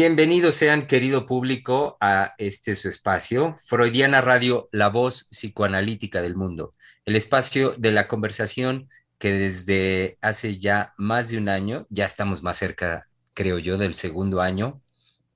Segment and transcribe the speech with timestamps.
[0.00, 6.72] Bienvenidos sean, querido público, a este su espacio, Freudiana Radio, la voz psicoanalítica del mundo,
[7.04, 12.44] el espacio de la conversación que desde hace ya más de un año, ya estamos
[12.44, 14.80] más cerca, creo yo, del segundo año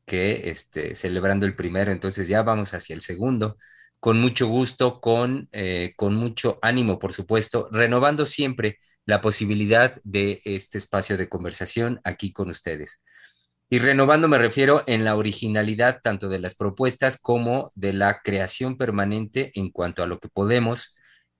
[0.07, 3.57] que este, celebrando el primero, entonces ya vamos hacia el segundo,
[3.99, 10.41] con mucho gusto, con, eh, con mucho ánimo, por supuesto, renovando siempre la posibilidad de
[10.45, 13.03] este espacio de conversación aquí con ustedes.
[13.73, 18.77] Y renovando me refiero en la originalidad tanto de las propuestas como de la creación
[18.77, 20.95] permanente en cuanto a lo que podemos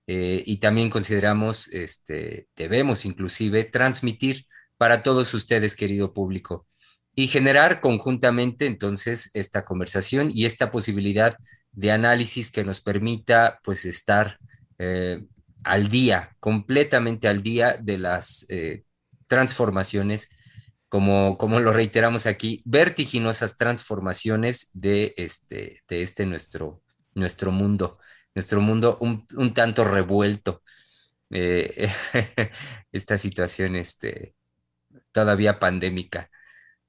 [0.07, 6.65] eh, y también consideramos, este, debemos inclusive transmitir para todos ustedes, querido público,
[7.13, 11.37] y generar conjuntamente entonces esta conversación y esta posibilidad
[11.71, 14.39] de análisis que nos permita pues estar
[14.79, 15.23] eh,
[15.63, 18.85] al día, completamente al día de las eh,
[19.27, 20.31] transformaciones
[20.93, 26.83] como, como lo reiteramos aquí, vertiginosas transformaciones de este, de este nuestro,
[27.15, 27.97] nuestro mundo,
[28.35, 30.61] nuestro mundo un, tanto revuelto.
[31.31, 31.89] Eh,
[32.91, 34.35] esta situación este,
[35.11, 36.29] todavía pandémica.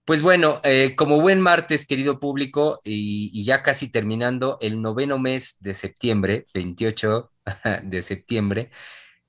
[0.04, 5.56] Pues bueno, eh, como buen martes, querido público, y, ya casi terminando el noveno mes
[5.60, 7.32] de septiembre, 28
[7.84, 8.70] de septiembre,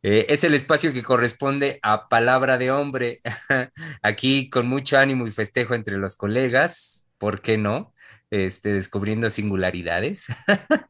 [0.08, 3.22] eh, es el espacio que corresponde a Palabra de Hombre.
[4.04, 7.92] Aquí con mucho ánimo y festejo entre los colegas, ¿por qué no?
[8.30, 10.28] Este, descubriendo singularidades.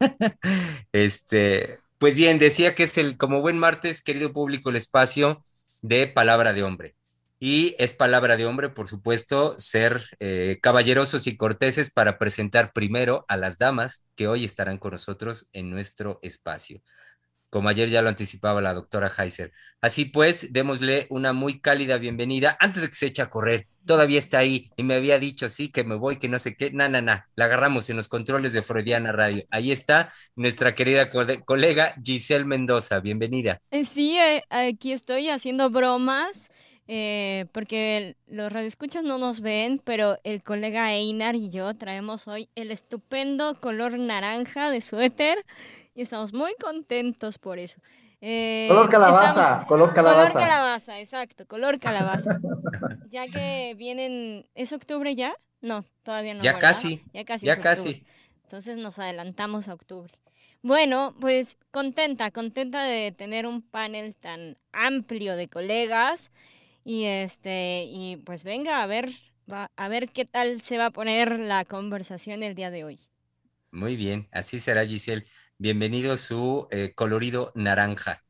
[0.91, 5.41] este, pues bien, decía que es el, como buen martes, querido público, el espacio
[5.81, 6.95] de Palabra de Hombre.
[7.39, 13.23] Y es palabra de hombre, por supuesto, ser eh, caballerosos y corteses para presentar primero
[13.29, 16.81] a las damas que hoy estarán con nosotros en nuestro espacio
[17.55, 19.53] como ayer ya lo anticipaba la doctora Heiser.
[19.79, 23.69] Así pues, démosle una muy cálida bienvenida antes de que se eche a correr.
[23.85, 26.71] Todavía está ahí y me había dicho, sí, que me voy, que no sé qué.
[26.71, 27.29] Na, na, na.
[27.38, 29.45] La agarramos en los controles de Freudiana Radio.
[29.51, 31.09] Ahí está nuestra querida
[31.45, 32.99] colega Giselle Mendoza.
[32.99, 33.61] Bienvenida.
[33.71, 36.49] Eh, sí, eh, aquí estoy haciendo bromas.
[36.88, 42.49] Eh, porque los radioescuchas no nos ven, pero el colega Einar y yo traemos hoy
[42.53, 45.44] el estupendo color naranja de suéter
[45.95, 47.79] y estamos muy contentos por eso.
[48.22, 50.33] Eh, color calabaza, color calabaza.
[50.33, 52.39] Color calabaza, exacto, color calabaza.
[53.09, 55.35] ya que vienen, ¿es octubre ya?
[55.61, 56.41] No, todavía no.
[56.41, 57.03] Ya casi.
[57.13, 57.45] Ya casi.
[57.45, 58.03] Ya casi.
[58.44, 60.13] Entonces nos adelantamos a octubre.
[60.61, 66.31] Bueno, pues contenta, contenta de tener un panel tan amplio de colegas
[66.83, 69.12] y este y pues venga a ver
[69.51, 73.00] va, a ver qué tal se va a poner la conversación el día de hoy.
[73.72, 75.25] Muy bien, así será Giselle.
[75.57, 78.21] Bienvenido su eh, colorido naranja.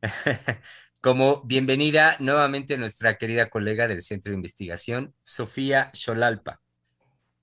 [1.02, 6.62] Como bienvenida nuevamente nuestra querida colega del Centro de Investigación, Sofía Xolalpa.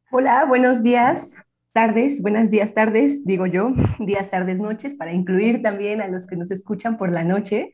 [0.10, 1.36] Hola, buenos días,
[1.72, 6.36] tardes, buenos días, tardes, digo yo, días, tardes, noches, para incluir también a los que
[6.36, 7.74] nos escuchan por la noche.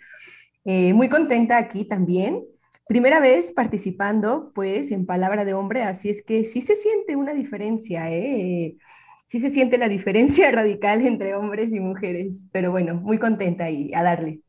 [0.65, 2.43] Eh, muy contenta aquí también.
[2.89, 7.33] Primera vez participando, pues, en Palabra de Hombre, así es que sí se siente una
[7.33, 8.75] diferencia, ¿eh?
[9.25, 13.93] Sí se siente la diferencia radical entre hombres y mujeres, pero bueno, muy contenta y
[13.93, 14.41] a darle.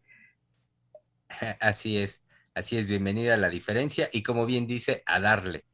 [1.60, 2.24] Así es,
[2.54, 5.64] así es, bienvenida a la diferencia y como bien dice, a darle,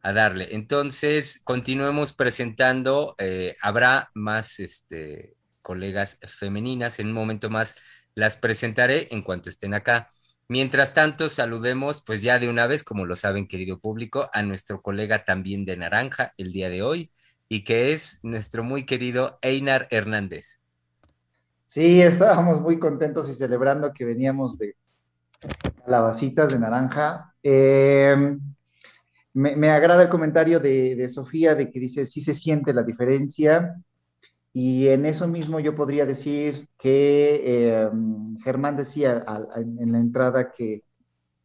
[0.00, 0.48] a darle.
[0.50, 7.76] Entonces, continuemos presentando, eh, habrá más este, colegas femeninas, en un momento más
[8.14, 10.10] las presentaré en cuanto estén acá.
[10.48, 14.80] Mientras tanto, saludemos, pues ya de una vez, como lo saben, querido público, a nuestro
[14.80, 17.10] colega también de Naranja el día de hoy,
[17.48, 20.60] y que es nuestro muy querido Einar Hernández.
[21.66, 24.76] Sí, estábamos muy contentos y celebrando que veníamos de
[25.84, 27.34] calabacitas de naranja.
[27.42, 28.40] Em,
[29.34, 33.76] me, agrada el comentario de, Sofía de que dice, sí se siente la diferencia.
[34.52, 39.24] Y en eso mismo yo podría decir que em, Germán decía
[39.56, 40.82] en la entrada que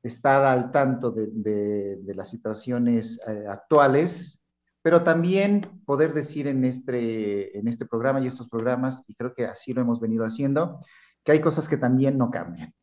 [0.02, 4.41] estar al tanto de, las situaciones eh, actuales
[4.82, 9.46] pero también poder decir en este, en este programa y estos programas, y creo que
[9.46, 10.80] así lo hemos venido haciendo,
[11.24, 12.74] que hay cosas que también no cambian.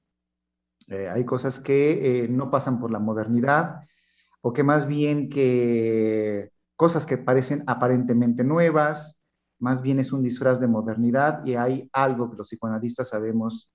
[0.86, 3.80] Eh, hay cosas que eh, no pasan por la modernidad
[4.40, 9.20] o que más bien que cosas que parecen aparentemente nuevas,
[9.58, 13.70] más bien es un disfraz de modernidad y hay algo que los psicoanalistas sabemos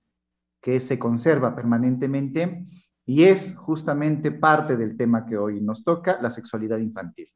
[0.60, 2.64] que se conserva permanentemente
[3.04, 7.28] y es justamente parte del tema que hoy nos toca, la sexualidad infantil.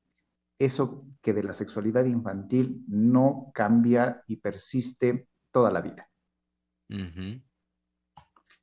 [0.58, 6.08] Eso que de la sexualidad infantil no cambia y persiste toda la vida.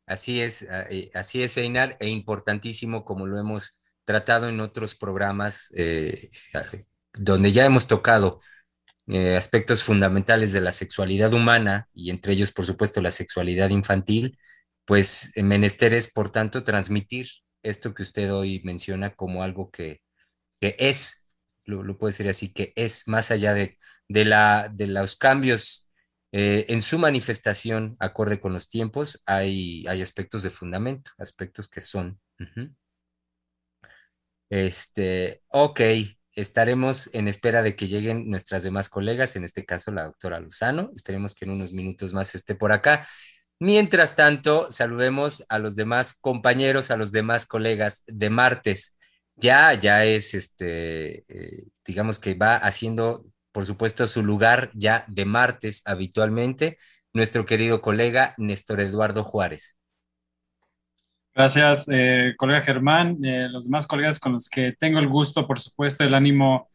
[0.06, 5.74] Así es, eh, así es, Einar, e importantísimo como lo hemos tratado en otros programas
[5.76, 6.30] eh,
[7.14, 8.40] donde ya hemos tocado
[9.08, 14.38] eh, aspectos fundamentales de la sexualidad humana y entre ellos, por supuesto, la sexualidad infantil,
[14.86, 17.28] pues menester es, por tanto, transmitir
[17.64, 20.02] esto que usted hoy menciona como algo que,
[20.62, 21.25] es,
[21.66, 23.78] lo, puede ser así, que es más allá de,
[24.08, 25.86] de, la, de los cambios
[26.32, 31.80] eh, en su manifestación acorde con los tiempos, hay, hay aspectos de fundamento, aspectos que
[31.80, 32.20] son.
[34.50, 35.80] Este, ok,
[36.34, 40.92] estaremos en espera de que lleguen nuestras demás colegas, en este caso la doctora Luzano.
[40.94, 43.08] Esperemos que en unos minutos más esté por acá.
[43.60, 48.98] Mientras tanto, saludemos a los demás compañeros, a los demás colegas de martes.
[49.38, 55.26] Ya, ya es este, eh, digamos que va haciendo, por supuesto, su lugar ya de
[55.26, 56.78] martes habitualmente,
[57.14, 59.78] nuestro querido colega Néstor Eduardo Juárez.
[61.34, 65.60] Gracias, eh, colega Germán, eh, los demás colegas con los que tengo el gusto, por
[65.60, 66.70] supuesto, el ánimo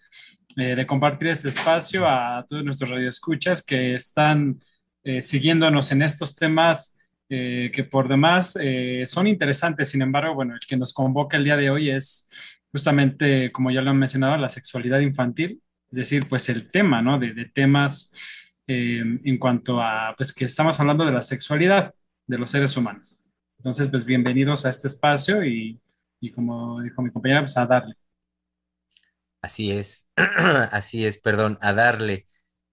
[0.56, 4.60] de compartir este espacio a todos nuestros radioescuchas que están
[5.02, 6.98] eh, siguiéndonos en estos temas
[7.30, 9.88] eh, que por demás eh, son interesantes.
[9.88, 12.28] Sin embargo, bueno, el que nos convoca el día de hoy es
[12.72, 17.18] justamente, como ya lo han mencionado, la sexualidad infantil, es decir, pues el tema, ¿no?
[17.18, 18.12] De, temas
[18.66, 21.92] en cuanto a, pues que estamos hablando de la sexualidad
[22.26, 23.20] de los seres humanos.
[23.58, 25.80] Entonces, pues bienvenidos a este espacio y,
[26.20, 27.94] y como dijo mi compañera, pues a darle.
[29.42, 30.10] Así es,
[30.70, 32.26] así es, perdón, a darle.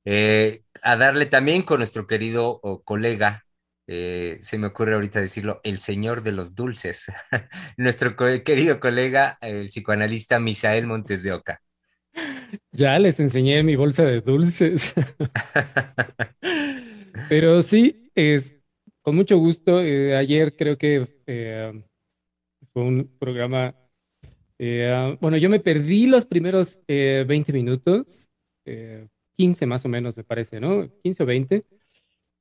[0.06, 3.47] Eh, a darle también con nuestro querido colega,
[3.88, 7.12] eh, se me ocurre ahorita decirlo, el señor de los dulces,
[7.78, 11.62] nuestro querido colega, el psicoanalista Misael Montes de Oca.
[12.72, 14.94] Ya les enseñé mi bolsa de dulces.
[17.30, 18.58] Pero sí, es
[19.02, 19.82] con mucho gusto.
[19.82, 21.08] Eh, ayer creo que
[22.68, 23.76] fue un programa.
[25.20, 28.30] bueno, yo me perdí los primeros 20 minutos
[29.38, 30.90] 15 más o menos, me parece, ¿no?
[31.04, 31.66] 15 o 20.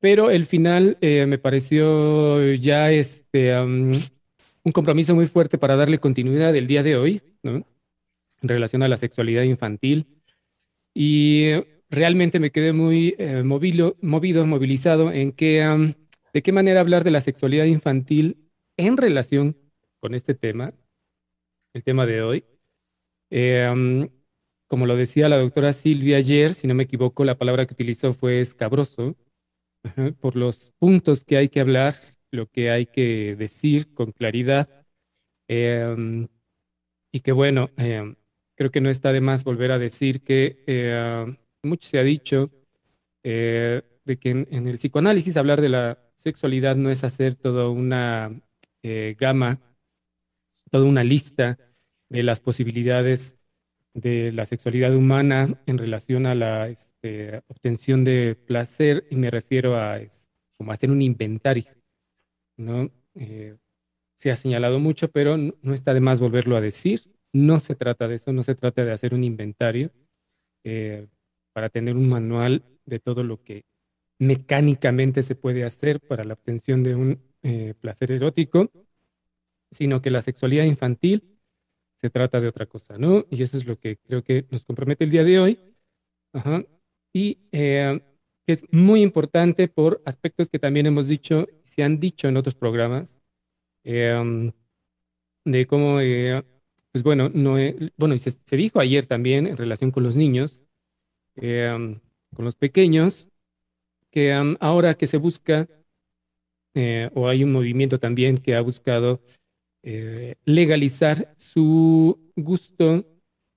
[0.00, 6.54] Pero el final eh, me pareció ya este, un compromiso muy fuerte para darle continuidad
[6.54, 7.22] el día de hoy.
[7.42, 10.06] En relación a la sexualidad infantil.
[10.92, 11.52] Y
[11.90, 15.94] realmente me quedé muy eh, movido, movilizado en que,
[16.32, 19.56] de qué manera hablar de la sexualidad infantil en relación
[20.00, 20.74] con este tema,
[21.72, 22.44] el tema de hoy.
[23.30, 24.08] Eh,
[24.66, 28.14] como lo decía la doctora Silvia ayer, si no me equivoco, la palabra que utilizó
[28.14, 29.16] fue escabroso,
[30.20, 31.94] por los puntos que hay que hablar,
[32.30, 34.68] lo que hay que decir con claridad.
[35.48, 36.28] Em,
[37.12, 38.16] y que bueno, em,
[38.56, 42.50] creo que no está de más volver a decir que eh, mucho se ha dicho
[43.22, 48.40] eh, de que en, el psicoanálisis hablar de la sexualidad no es hacer toda una
[48.82, 49.60] eh, gama,
[50.70, 51.58] toda una lista
[52.08, 53.36] de las posibilidades
[53.96, 59.76] de la sexualidad humana en relación a la este, obtención de placer y me refiero
[59.76, 59.98] a
[60.58, 61.72] como hacer un inventario,
[62.58, 62.90] ¿no?
[63.14, 63.56] Eh,
[64.16, 67.00] se ha señalado mucho, pero no, está de más volverlo a decir.
[67.32, 69.90] No se trata de eso, no se trata de hacer un inventario
[70.64, 71.06] eh,
[71.54, 73.64] para tener un manual de todo lo que
[74.18, 78.70] mecánicamente se puede hacer para la obtención de un eh, placer erótico,
[79.70, 81.35] sino que la sexualidad infantil
[82.06, 83.26] se trata de otra cosa, ¿no?
[83.30, 85.58] Y eso es lo que creo que nos compromete el día de hoy.
[86.32, 86.64] Ajá.
[87.12, 88.00] Y eh,
[88.46, 93.20] es muy importante por aspectos que también hemos dicho, se han dicho en otros programas,
[93.82, 94.52] eh,
[95.44, 96.44] de cómo, eh,
[96.92, 97.56] pues bueno, no,
[97.96, 100.62] bueno, se, se, dijo ayer también en relación con los niños,
[101.34, 103.30] con los pequeños,
[104.10, 105.68] que ahora que se busca,
[107.14, 109.20] o hay un movimiento también que ha buscado
[109.88, 113.06] eh, legalizar su gusto,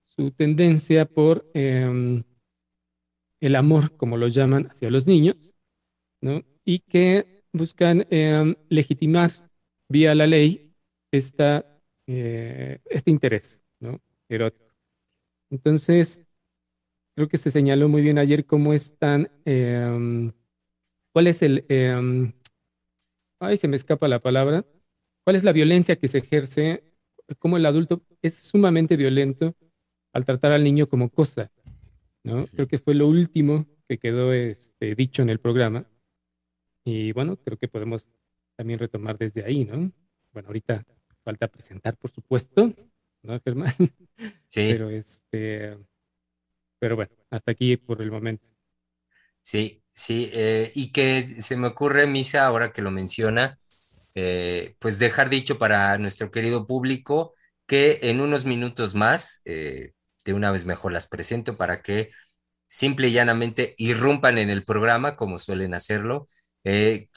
[0.05, 2.24] su tendencia por em,
[3.39, 5.55] el amor, como lo llaman, hacia los niños,
[6.21, 6.43] ¿no?
[6.63, 9.31] y que buscan em, legitimar
[9.88, 10.71] vía la ley
[11.12, 11.65] esta,
[12.05, 14.00] eh, este interés ¿no?
[14.27, 14.71] erótico.
[15.50, 16.21] Entonces,
[17.15, 20.31] creo que se señaló muy bien ayer cómo están, em,
[21.12, 21.65] cuál es el,
[23.39, 24.63] ay, se me escapa la palabra,
[25.29, 26.83] cuál es la violencia que se ejerce,
[27.38, 29.55] cómo el adulto es sumamente violento
[30.12, 31.51] al tratar al niño como cosa,
[32.24, 32.48] ¿no?
[32.48, 35.86] Creo que fue lo último que quedó este, dicho en el programa.
[36.83, 38.07] Y bueno, creo que podemos
[38.55, 39.91] también retomar desde ahí, ¿no?
[40.33, 40.83] Bueno, ahorita
[41.24, 42.74] falta presentar, por supuesto,
[43.21, 43.71] ¿no, Germán?
[44.48, 44.69] Sí.
[44.71, 45.77] Pero este,
[46.79, 48.48] pero bueno, hasta aquí por el momento.
[49.43, 53.59] Sí, sí, eh, y que se me ocurre, Misa, ahora que lo menciona,
[54.21, 57.35] eh, pues dejar dicho para nuestro querido público
[57.67, 59.93] que en unos minutos más, eh,
[60.25, 62.11] de una vez mejor las presento para que
[62.67, 66.27] simple y llanamente irrumpan en el programa, como suelen hacerlo,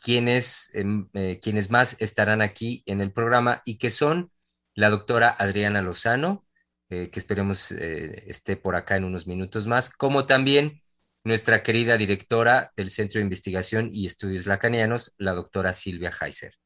[0.02, 1.08] quienes, em,
[1.42, 4.30] quienes más estarán aquí en el programa y que son
[4.74, 6.46] la doctora Adriana Lozano,
[6.88, 10.80] que esperemos esté por acá en unos minutos más, como también
[11.24, 16.61] nuestra querida directora del Centro de Investigación y Estudios Lacanianos, la doctora Silvia Heiser.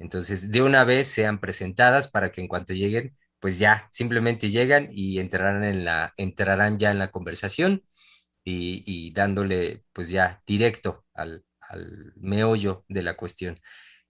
[0.00, 4.88] Entonces, de una vez sean presentadas para que en cuanto lleguen, pues ya simplemente llegan
[4.92, 7.84] y entrarán, en la, entrarán ya en la conversación
[8.44, 11.44] y, dándole pues ya directo al,
[12.16, 13.60] meollo de la cuestión.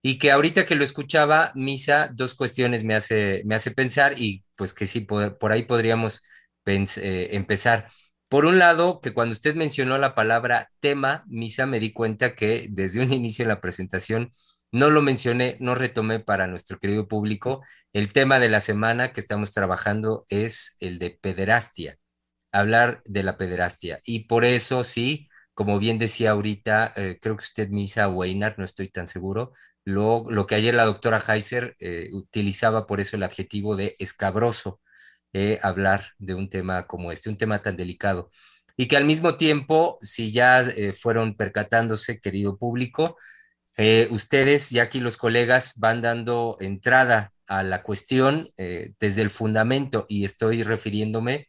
[0.02, 4.44] Y que ahorita que lo escuchaba, Misa, dos cuestiones me hace, me hace pensar y
[4.56, 6.22] pues que sí, por, ahí podríamos
[6.66, 7.88] eh, empezar.
[8.28, 12.68] Por un lado, que cuando usted mencionó la palabra tema, Misa, me di cuenta que
[12.70, 14.30] desde un inicio en la presentación
[14.72, 17.62] no lo mencioné, no retomé para nuestro querido público.
[17.92, 21.98] El tema de la semana que estamos trabajando es el de pederastia,
[22.52, 24.00] hablar de la pederastia.
[24.04, 28.64] Y por eso, sí, como bien decía ahorita, eh, creo que usted, Misa Weiner, no
[28.64, 29.52] estoy tan seguro,
[29.84, 34.80] lo, lo que ayer la doctora Heiser eh, utilizaba por eso el adjetivo de escabroso
[35.32, 38.30] eh, hablar de un tema como este, un tema tan delicado.
[38.76, 43.16] Y que al mismo tiempo, si ya eh, fueron percatándose, querido público,
[43.80, 50.06] eh, ustedes, ya aquí los colegas, van dando entrada a la cuestión desde el fundamento
[50.08, 51.48] y estoy refiriéndome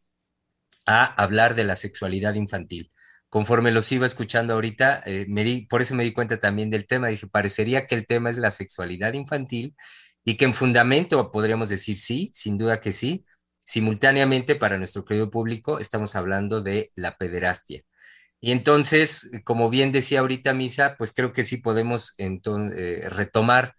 [0.88, 2.91] a hablar de la sexualidad infantil.
[3.29, 7.09] Conforme los iba escuchando ahorita, me di, por eso me di cuenta también del tema,
[7.09, 9.75] dije, parecería que el tema es la sexualidad infantil
[10.25, 13.25] y que en fundamento podríamos decir sí, sin duda que sí,
[13.63, 17.83] Simultáneamente, para nuestro querido público, estamos hablando de la pederastia.
[18.41, 23.75] Y entonces, como bien decía ahorita Misa, pues creo que sí podemos eh, retomar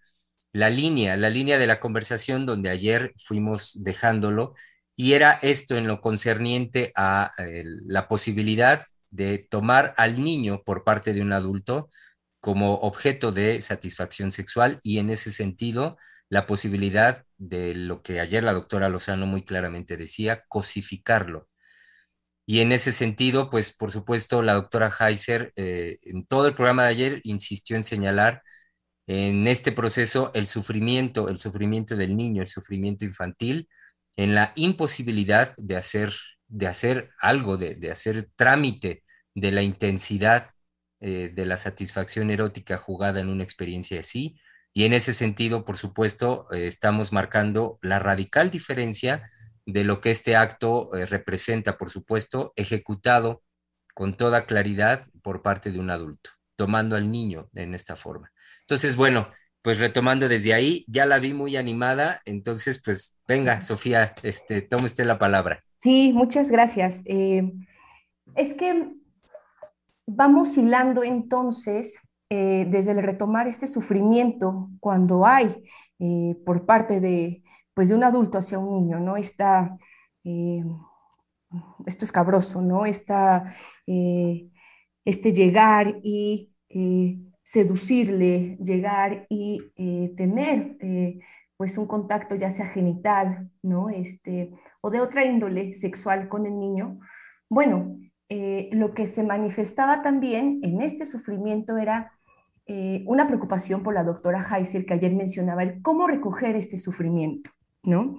[0.53, 4.55] la línea, la línea de la conversación donde ayer fuimos dejándolo,
[4.95, 10.83] y era esto en lo concerniente a eh, la posibilidad de tomar al niño por
[10.83, 11.89] parte de un adulto
[12.39, 15.97] como objeto de satisfacción sexual y en ese sentido
[16.29, 21.47] la posibilidad de lo que ayer la doctora Lozano muy claramente decía, cosificarlo.
[22.45, 26.83] Y en ese sentido, pues por supuesto, la doctora Heiser eh, en todo el programa
[26.83, 28.41] de ayer insistió en señalar
[29.07, 33.69] en este proceso el sufrimiento, el sufrimiento del niño, el sufrimiento infantil,
[34.17, 36.13] en la imposibilidad de hacer,
[36.47, 39.03] de hacer algo, de, hacer trámite
[39.35, 40.47] de la intensidad
[41.01, 44.37] eh, de la satisfacción erótica jugada en una experiencia así,
[44.73, 49.29] y en ese sentido, por supuesto, eh, estamos marcando la radical diferencia
[49.65, 53.43] de lo que este acto eh, representa, por supuesto, ejecutado
[53.93, 58.31] con toda claridad por parte de un adulto, tomando al niño en esta forma.
[58.61, 59.29] Entonces, bueno,
[59.61, 64.85] pues retomando desde ahí, ya la vi muy animada, entonces, pues venga, Sofía, este, tome
[64.85, 65.63] usted la palabra.
[65.81, 67.01] Sí, muchas gracias.
[67.05, 67.53] Eh,
[68.35, 68.89] es que
[70.05, 75.63] vamos hilando entonces eh, desde el retomar este sufrimiento cuando hay
[76.43, 77.42] por parte de,
[77.73, 79.17] pues de un adulto hacia un niño, ¿no?
[79.17, 79.77] Está,
[80.23, 80.63] eh,
[81.85, 82.85] esto escabroso, ¿no?
[82.85, 83.53] Está
[83.85, 86.49] este llegar y
[87.43, 89.61] seducirle, llegar y
[90.15, 90.77] tener
[91.57, 93.89] pues un contacto ya sea genital, ¿no?
[93.89, 94.51] Este,
[94.81, 96.99] o de otra índole sexual con el niño.
[97.49, 97.99] Bueno,
[98.29, 102.13] lo que se manifestaba también en este sufrimiento era
[102.65, 107.49] eh, una preocupación por la doctora Heiser que ayer mencionaba, el cómo recoger este sufrimiento,
[107.83, 108.17] ¿no?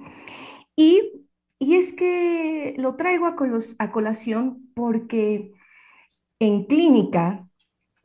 [0.76, 1.20] Y,
[1.60, 3.36] es que lo traigo a,
[3.78, 5.54] a colación porque
[6.38, 7.48] en clínica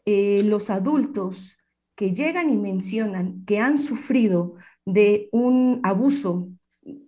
[0.06, 1.58] eh, los adultos
[1.96, 6.50] que llegan y mencionan que han sufrido de un abuso,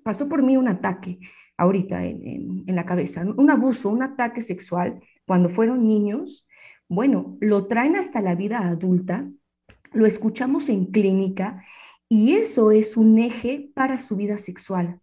[0.04, 1.20] pasó por mí un ataque
[1.58, 6.46] ahorita en, en la cabeza, un abuso, un ataque sexual cuando fueron niños,
[6.90, 9.30] bueno, lo traen hasta la vida adulta,
[9.94, 11.64] lo escuchamos en clínica
[12.12, 15.00] y eso es un eje para su vida sexual.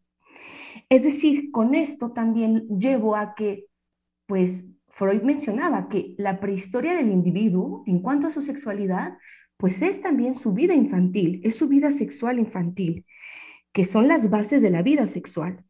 [0.91, 3.65] Es decir, con esto también llevo a que,
[4.27, 9.17] pues, Freud mencionaba que la prehistoria del individuo en cuanto a su sexualidad
[9.57, 13.07] pues es también su vida infantil, es su vida sexual infantil,
[13.73, 15.65] que son las bases de la vida sexual.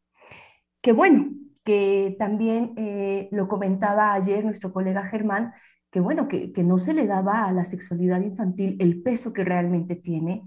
[0.81, 1.31] Que bueno,
[1.65, 5.53] que también eh, lo comentaba ayer nuestro colega Germán,
[5.93, 9.95] que bueno, que, no se le daba a la sexualidad infantil el peso que realmente
[9.95, 10.43] tiene.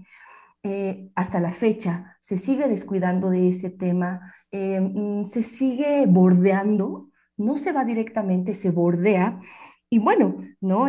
[0.64, 7.10] Eh, hasta la fecha se sigue descuidando de ese tema, eh, mm, se sigue bordeando,
[7.36, 9.40] no se va directamente, se bordea.
[9.90, 10.86] Y bueno, ¿no?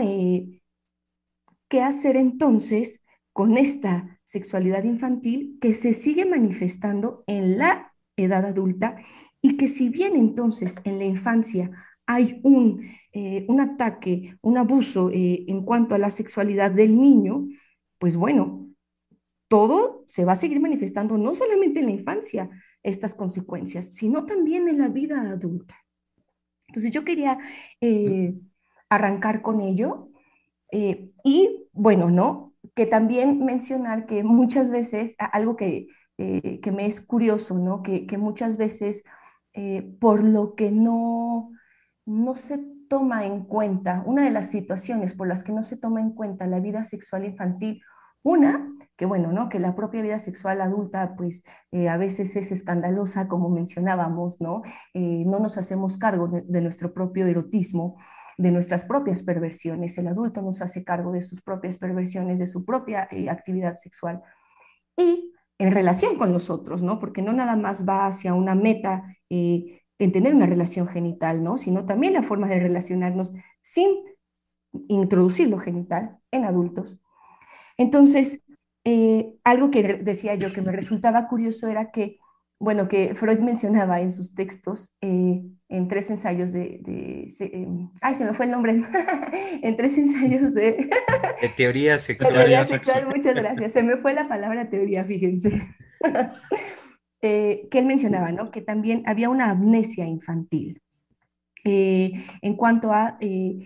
[1.68, 3.02] ¿Qué hacer entonces
[3.34, 8.98] con esta sexualidad infantil que se sigue manifestando en la edad adulta
[9.42, 11.72] y que si bien entonces en la infancia
[12.06, 17.48] hay un, eh, un ataque, un abuso eh, en cuanto a la sexualidad del niño,
[17.98, 18.68] pues bueno,
[19.48, 22.50] todo se va a seguir manifestando no solamente en la infancia
[22.82, 25.76] estas consecuencias, sino también en la vida adulta.
[26.68, 27.38] Entonces yo quería
[27.82, 28.34] eh,
[28.90, 30.10] arrancar con ello
[30.72, 32.56] y bueno, ¿no?
[32.74, 35.86] Que también mencionar que muchas veces, algo que,
[36.18, 37.84] que me es curioso, ¿no?
[37.84, 39.04] Que, que muchas veces
[40.00, 41.52] por lo que no
[42.06, 42.60] no se
[42.90, 46.48] toma en cuenta, una de las situaciones por las que no se toma en cuenta
[46.48, 47.82] la vida sexual infantil,
[48.22, 48.73] una,
[49.04, 49.50] que bueno, ¿no?
[49.50, 51.44] Que la propia vida sexual adulta, pues
[51.74, 54.62] eh, a veces es escandalosa, como mencionábamos, ¿no?
[54.94, 57.98] Eh, no nos hacemos cargo de, nuestro propio erotismo,
[58.38, 59.98] de nuestras propias perversiones.
[59.98, 64.22] El adulto nos hace cargo de sus propias perversiones, de su propia eh, actividad sexual.
[64.96, 66.98] Y en relación con los otros, ¿no?
[66.98, 71.58] Porque no nada más va hacia una meta en tener una relación genital, ¿no?
[71.58, 73.90] Sino también la forma de relacionarnos sin
[74.88, 77.02] introducir lo genital en adultos.
[77.78, 78.44] Entonces,
[78.86, 82.20] eh, algo que decía yo que me resultaba curioso era que,
[82.60, 86.82] bueno, que Freud mencionaba en sus textos, eh, en tres ensayos de,
[87.40, 87.68] eh,
[88.02, 88.82] ay, se me fue el nombre,
[89.62, 90.90] en tres ensayos de...
[91.42, 92.34] de teoría sexual.
[92.34, 95.62] teoría sexual, muchas gracias, se me fue la palabra teoría, fíjense.
[97.26, 98.52] Eh, que él mencionaba, ¿no?
[98.52, 100.82] que también había una amnesia infantil
[101.64, 103.66] eh, en cuanto a eh,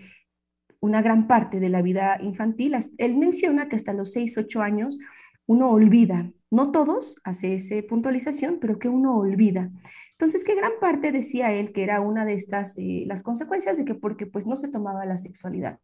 [0.80, 2.74] una gran parte de la vida infantil.
[2.98, 4.98] Él menciona que hasta los 6, 8 años
[5.46, 9.70] uno olvida, no todos, hace esa puntualización, pero que uno olvida.
[10.12, 13.94] Entonces, que gran parte decía él que era una de estas, las consecuencias de que
[13.94, 15.78] porque pues no se tomaba la sexualidad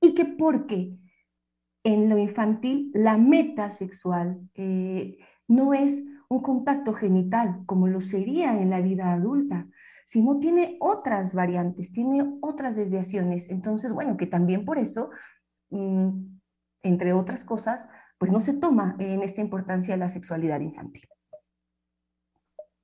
[0.00, 0.92] y que porque
[1.84, 4.40] en lo infantil la meta sexual
[5.48, 9.66] no es un contacto genital como lo sería en la vida adulta,
[10.06, 13.48] sino tiene otras variantes, tiene otras desviaciones.
[13.48, 15.10] Entonces, bueno, que también por eso,
[15.70, 16.38] mm,
[16.82, 17.88] entre otras cosas,
[18.18, 21.08] pues no se toma en esta importancia la sexualidad infantil.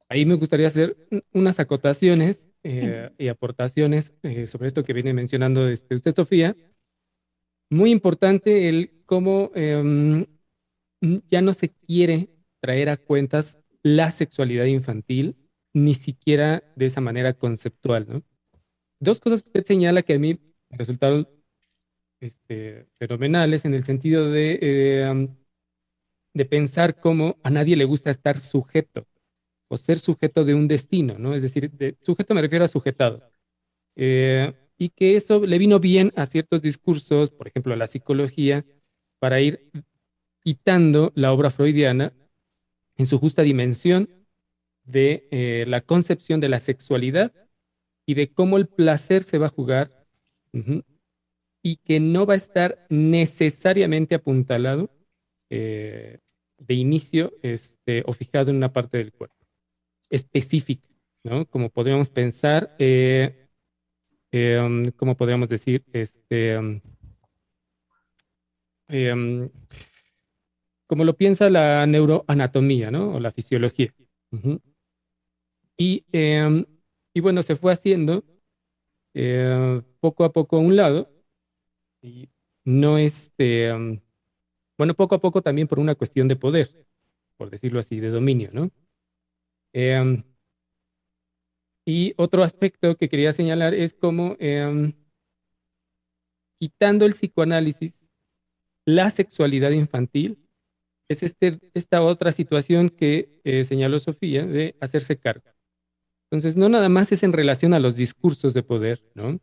[0.08, 0.96] Ahí me gustaría hacer
[1.32, 6.56] unas acotaciones eh, y aportaciones eh, sobre esto que viene mencionando este, usted, Sofía.
[7.70, 10.26] Muy importante el cómo em,
[11.28, 15.36] ya no se quiere traer a cuentas la sexualidad infantil,
[15.84, 18.22] ni siquiera de esa manera conceptual.
[19.00, 20.38] Dos cosas que usted señala que a mí
[20.70, 21.28] resultaron
[22.20, 25.28] este, fenomenales en el sentido de, eh,
[26.34, 29.06] de pensar cómo a nadie le gusta estar sujeto
[29.68, 31.34] o ser sujeto de un destino, ¿no?
[31.34, 33.30] Es decir, de, sujeto me refiero a sujetado.
[33.96, 38.64] Eh, y que eso le vino bien a ciertos discursos, por ejemplo, a la psicología,
[39.18, 39.70] para ir
[40.42, 42.12] quitando la obra freudiana
[42.96, 44.08] en su justa dimensión
[44.88, 47.32] de eh, la concepción de la sexualidad
[48.06, 50.06] y de cómo el placer se va a jugar
[51.62, 54.90] y que no va a estar necesariamente apuntalado
[55.50, 56.18] eh,
[56.56, 59.36] de inicio este, o fijado en una parte del cuerpo
[60.10, 60.88] específica,
[61.22, 61.44] ¿no?
[61.46, 63.48] Como podríamos pensar, eh,
[64.32, 66.80] um, como podríamos decir, este, um,
[68.88, 69.50] um,
[70.86, 73.16] como lo piensa la neuroanatomía, ¿no?
[73.16, 73.92] O la fisiología.
[75.78, 76.66] Y, em,
[77.14, 78.24] y, bueno, se fue haciendo
[79.14, 81.10] eh, poco a poco a un lado.
[82.02, 82.28] Y
[82.64, 84.00] no este, em,
[84.78, 86.86] bueno, poco a poco también por una cuestión de poder,
[87.36, 88.70] por decirlo así, de dominio, ¿no?
[89.72, 90.22] Em,
[91.86, 94.36] y otro aspecto que quería señalar es como
[96.60, 98.06] quitando el psicoanálisis,
[98.84, 100.38] la sexualidad infantil
[101.08, 105.50] es este, esta otra situación que eh, señaló Sofía de hacerse cargo.
[106.30, 109.40] Entonces, no nada más es en relación a los discursos de poder, ¿no?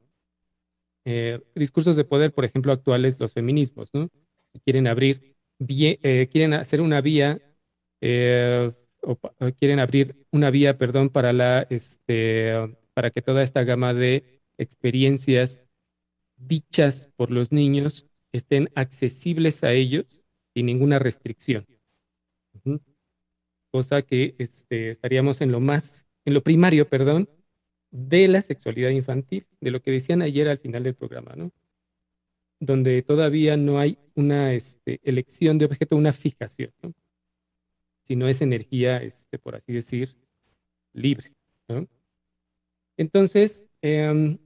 [1.05, 4.09] Eh, discursos de poder, por ejemplo, actuales, los feminismos, ¿no?
[4.63, 5.35] Quieren abrir,
[5.67, 7.41] eh, quieren hacer una vía,
[9.01, 9.17] o,
[9.57, 12.53] quieren abrir una vía, perdón, para la, este,
[12.93, 15.63] para que toda esta gama de experiencias
[16.37, 21.65] dichas por los niños estén accesibles a ellos sin ninguna restricción.
[23.71, 27.29] Cosa que este, estaríamos en lo más, en lo primario, perdón,
[27.91, 31.51] de la sexualidad infantil, de lo que decían ayer al final del programa, ¿no?
[32.59, 36.93] Donde todavía no hay una este, elección de objeto, una fijación, ¿no?
[38.03, 40.09] Sino es energía, este, por así decir,
[40.93, 41.31] libre,
[41.67, 41.87] ¿no?
[42.97, 44.37] Entonces, em,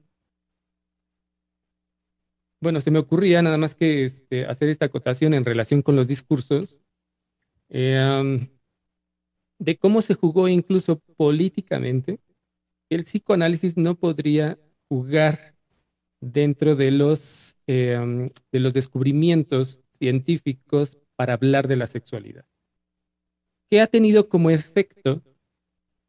[2.61, 6.07] bueno, se me ocurría nada más que este, hacer esta acotación en relación con los
[6.07, 6.81] discursos
[7.69, 8.49] em,
[9.59, 12.19] de cómo se jugó incluso políticamente.
[12.89, 15.37] El psicoanálisis no podría jugar
[16.21, 22.45] dentro de los, em, de los descubrimientos científicos para hablar de la sexualidad.
[23.69, 25.21] ¿Qué ha tenido como efecto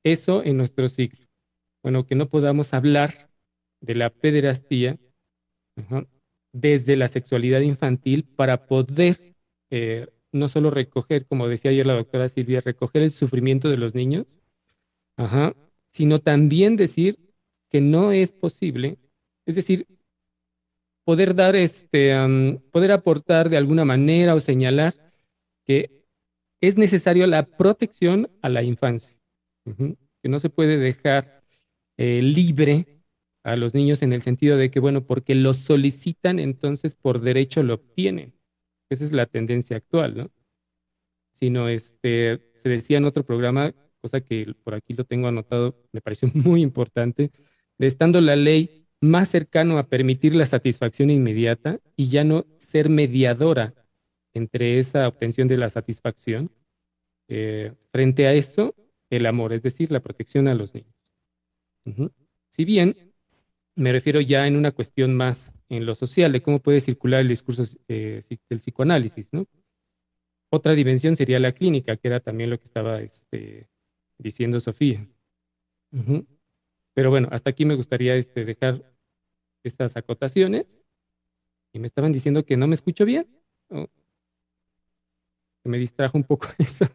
[0.02, 1.26] eso en nuestro ciclo?
[1.82, 3.30] Bueno, que no podamos hablar
[3.80, 4.98] de la pederastía
[6.52, 9.34] desde la sexualidad infantil para poder
[9.70, 13.94] eh, no solo recoger, como decía ayer la doctora Silvia, recoger el sufrimiento de los
[13.94, 14.40] niños,
[15.90, 17.18] sino también decir
[17.68, 18.98] que no es posible,
[19.46, 19.86] es decir,
[21.04, 22.14] poder dar este,
[22.70, 24.94] poder aportar de alguna manera o señalar
[25.64, 26.04] que
[26.60, 29.18] es necesario la protección a la infancia,
[29.64, 31.42] que no se puede dejar
[31.96, 33.00] eh, libre
[33.42, 37.62] a los niños en el sentido de que, bueno, porque lo solicitan, entonces por derecho
[37.62, 38.34] lo obtienen.
[38.90, 40.30] Esa es la tendencia actual, ¿no?
[41.32, 46.00] Sino, este, se decía en otro programa, cosa que por aquí lo tengo anotado, me
[46.00, 47.30] pareció muy importante,
[47.78, 52.90] de estando la ley más cercano a permitir la satisfacción inmediata y ya no ser
[52.90, 53.74] mediadora
[54.34, 56.50] entre esa obtención de la satisfacción,
[57.28, 58.74] eh, frente a esto,
[59.08, 60.94] el amor, es decir, la protección a los niños.
[62.50, 63.09] Si bien
[63.80, 67.28] me refiero ya en una cuestión más en lo social, de cómo puede circular el
[67.28, 69.46] discurso eh, del psicoanálisis, ¿no?
[70.52, 73.70] Otra dimensión sería la clínica, que era también lo que estaba este,
[74.18, 75.08] diciendo Sofía.
[76.92, 78.84] Pero bueno, hasta aquí me gustaría este, dejar
[79.64, 80.82] estas acotaciones.
[81.72, 83.26] Y me estaban diciendo que no me escucho bien.
[85.64, 86.86] me distrajo un poco eso.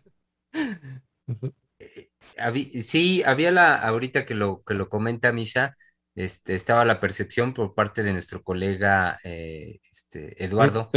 [1.80, 5.78] Eh, sí, había la, ahorita que lo, que lo comenta Misa,
[6.16, 10.90] este, estaba la percepción por parte de nuestro colega eh, este, Eduardo.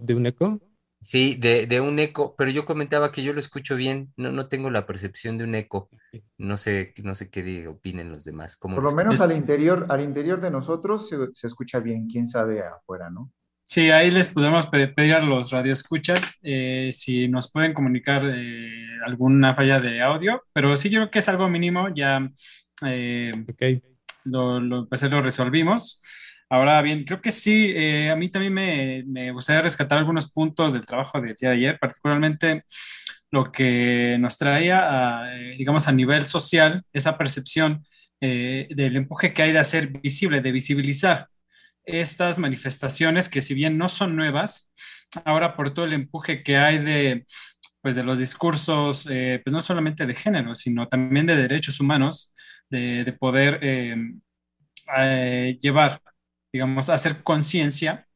[0.00, 0.60] ¿De un eco?
[1.02, 4.48] Sí, de, de, un eco, pero yo comentaba que yo lo escucho bien, no, no
[4.48, 5.88] tengo la percepción de un eco.
[6.36, 8.58] No sé, no sé qué opinen los demás.
[8.58, 13.08] por lo menos al interior, al interior de nosotros se, escucha bien, quién sabe afuera,
[13.08, 13.32] ¿no?
[13.64, 19.54] Sí, ahí les podemos pedir a los radioescuchas eh, si nos pueden comunicar eh, alguna
[19.54, 22.28] falla de audio, pero sí yo creo que es algo mínimo, ya
[22.84, 23.32] eh,
[24.24, 26.02] lo, lo, pues, lo resolvimos.
[26.52, 30.72] Ahora bien, creo que sí, eh, a mí también me, me, gustaría rescatar algunos puntos
[30.72, 32.64] del trabajo del día de ayer, particularmente
[33.30, 37.86] lo que nos traía, eh, digamos, a nivel social, esa percepción
[38.20, 41.28] eh, del empuje que hay de hacer visible, de visibilizar
[41.84, 44.72] estas manifestaciones que si bien no son nuevas,
[45.24, 47.26] ahora por todo el empuje que hay de,
[47.80, 52.34] pues, de los discursos, pues no solamente de género, sino también de derechos humanos,
[52.70, 53.96] de, poder eh,
[54.96, 56.00] eh, llevar,
[56.52, 58.06] digamos, hacer conciencia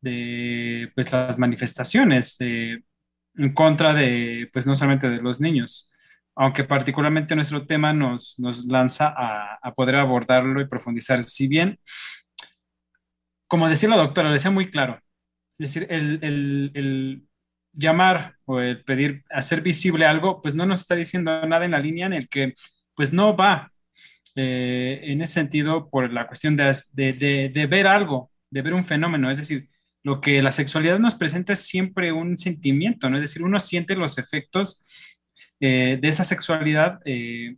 [0.00, 5.90] de pues, las manifestaciones en contra de, pues no solamente de los niños,
[6.34, 11.22] aunque particularmente nuestro tema nos, nos lanza a, poder abordarlo y profundizar.
[11.24, 11.78] Si bien,
[13.46, 15.00] como decía la doctora, lo decía muy claro,
[15.58, 17.28] es decir, el, el, el
[17.72, 21.80] llamar o el pedir hacer visible algo, pues no nos está diciendo nada en la
[21.80, 22.54] línea en el que
[22.94, 23.71] pues no va
[24.34, 29.30] eh, en ese sentido por la cuestión de, de, ver algo, de ver un fenómeno,
[29.30, 29.68] es decir,
[30.02, 33.16] lo que la sexualidad nos presenta es siempre un sentimiento, ¿no?
[33.16, 34.84] Es decir, uno siente los efectos
[35.60, 37.56] eh, de esa sexualidad, eh,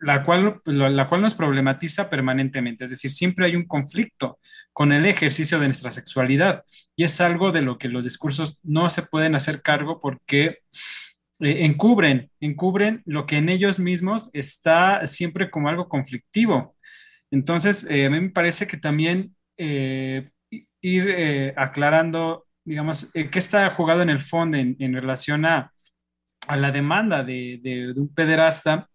[0.00, 4.38] la, cual, la cual nos problematiza permanentemente, es decir, siempre hay un conflicto
[4.72, 6.64] con el ejercicio de nuestra sexualidad.
[6.96, 10.58] Y es algo de lo que los discursos no se pueden hacer cargo porque
[11.42, 16.76] eh, encubren, encubren lo que en ellos mismos está siempre como algo conflictivo.
[17.32, 20.30] Entonces, eh, a mí me parece que también eh,
[20.80, 25.72] ir aclarando, digamos, qué está jugado en el fondo en, relación a,
[26.48, 28.88] la demanda de, de, un pederasta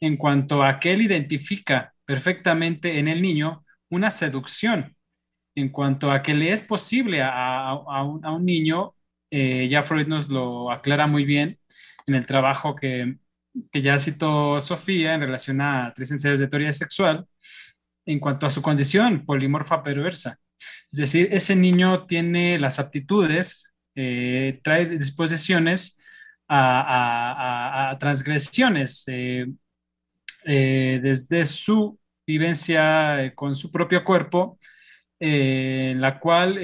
[0.00, 4.96] en cuanto a que él identifica perfectamente en el niño una seducción,
[5.54, 8.94] en cuanto a que le es posible a, a, a un, niño,
[9.30, 11.58] ya Freud nos lo aclara muy bien,
[12.06, 13.16] en el trabajo que,
[13.70, 17.26] que ya citó Sofía en relación a tres ensayos de teoría sexual,
[18.06, 20.36] en cuanto a su condición polimorfa perversa.
[20.92, 25.98] Es decir, ese niño tiene las aptitudes, eh, trae disposiciones
[26.48, 29.46] a, transgresiones eh,
[30.44, 34.58] eh, desde su vivencia con su propio cuerpo,
[35.18, 36.58] en la cual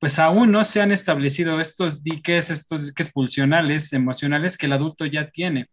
[0.00, 5.06] pues aún no se han establecido estos diques, estos diques pulsionales, emocionales que el adulto
[5.06, 5.68] ya tiene.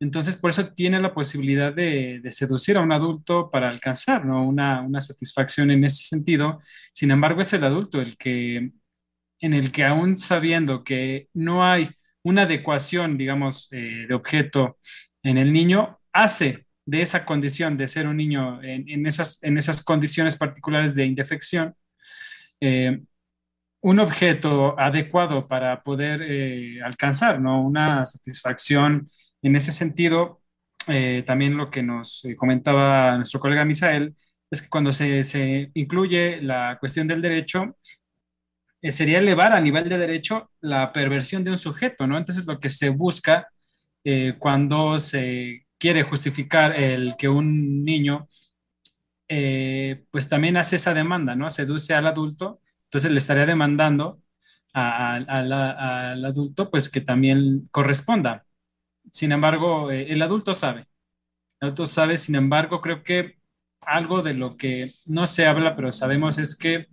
[0.00, 5.70] Entonces, por eso tiene la posibilidad de, seducir a un adulto para alcanzar una, satisfacción
[5.70, 6.60] en ese sentido.
[6.92, 8.72] Sin embargo, es el adulto el que,
[9.40, 11.90] en el que aún sabiendo que no hay
[12.22, 14.78] una adecuación, digamos, eh, de objeto
[15.22, 19.82] en el niño, hace de esa condición de ser un niño en, esas, en esas
[19.82, 21.74] condiciones particulares de indefección,
[22.60, 23.00] eh,
[23.86, 27.62] un objeto adecuado para poder eh, alcanzar ¿no?
[27.62, 30.42] una satisfacción en ese sentido,
[30.88, 34.16] eh, también lo que nos eh, comentaba nuestro colega Misael
[34.50, 37.76] es que cuando se, incluye la cuestión del derecho,
[38.82, 42.18] sería elevar a nivel de derecho la perversión de un sujeto, ¿no?
[42.18, 43.48] Entonces lo que se busca
[44.38, 48.28] cuando se quiere justificar el que un niño,
[50.10, 51.50] pues también hace esa demanda, ¿no?
[51.50, 52.60] Seduce al adulto,
[52.96, 54.22] entonces le estaría demandando
[54.72, 58.46] al adulto, pues que también corresponda.
[59.10, 60.86] Sin embargo, eh, el adulto sabe.
[61.60, 63.34] El adulto sabe, sin embargo, creo que
[63.82, 66.86] algo de lo que no se habla, pero sabemos es que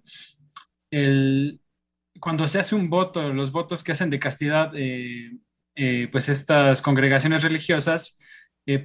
[2.20, 5.32] cuando se hace un voto, los votos que hacen de castidad, eh,
[5.76, 8.20] eh, pues estas congregaciones religiosas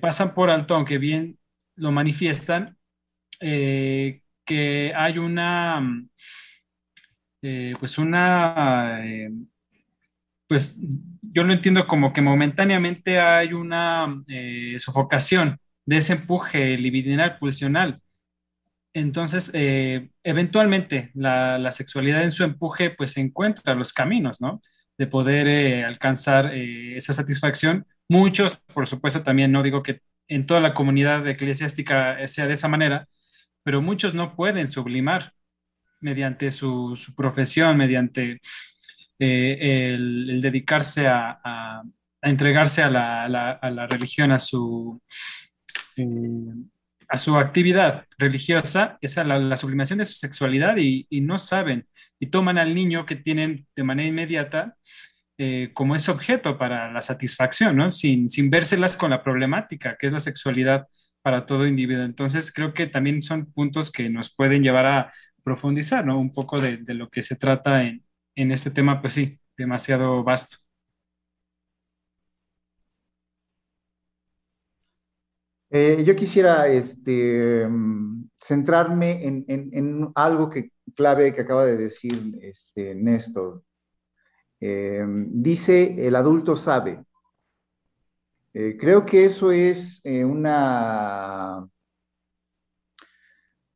[0.00, 1.36] pasan por alto, aunque bien
[1.74, 2.78] lo manifiestan,
[3.40, 5.82] que hay una,
[7.40, 9.00] pues una,
[10.48, 10.78] pues
[11.32, 18.00] yo lo entiendo como que momentáneamente hay una eh, sofocación de ese empuje libidinal pulsional.
[18.94, 24.62] Entonces, eh, eventualmente la, sexualidad en su empuje pues encuentra los caminos, ¿no?
[24.96, 27.86] De poder eh, alcanzar esa satisfacción.
[28.08, 32.68] Muchos, por supuesto, también no digo que en toda la comunidad eclesiástica sea de esa
[32.68, 33.08] manera,
[33.62, 35.34] pero muchos no pueden sublimar
[36.00, 38.40] mediante su, su profesión, mediante
[39.18, 41.82] eh, el, dedicarse a,
[42.22, 45.00] entregarse a la, religión, a su,
[45.96, 46.04] eh,
[47.08, 51.86] a su actividad religiosa, esa la, la sublimación de su sexualidad y, no saben
[52.20, 54.76] y toman al niño que tienen de manera inmediata
[55.38, 57.90] eh, como ese objeto para la satisfacción, ¿no?
[57.90, 60.88] Sin, sin vérselas con la problemática, que es la sexualidad
[61.22, 62.04] para todo individuo.
[62.04, 65.12] Entonces, creo que también son puntos que nos pueden llevar a
[65.48, 66.20] profundizar, ¿no?
[66.20, 68.04] Un poco de, de lo que se trata en,
[68.36, 70.58] en este tema, pues sí, demasiado vasto.
[75.70, 77.68] Eh, yo quisiera este,
[78.40, 83.62] centrarme en, algo que, clave que acaba de decir este, Néstor.
[84.60, 87.04] Eh, dice, el adulto sabe.
[88.54, 91.68] Eh, creo que eso es una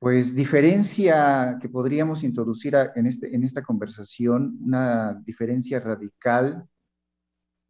[0.03, 6.69] pues diferencia que podríamos introducir en, este, en esta conversación, una diferencia radical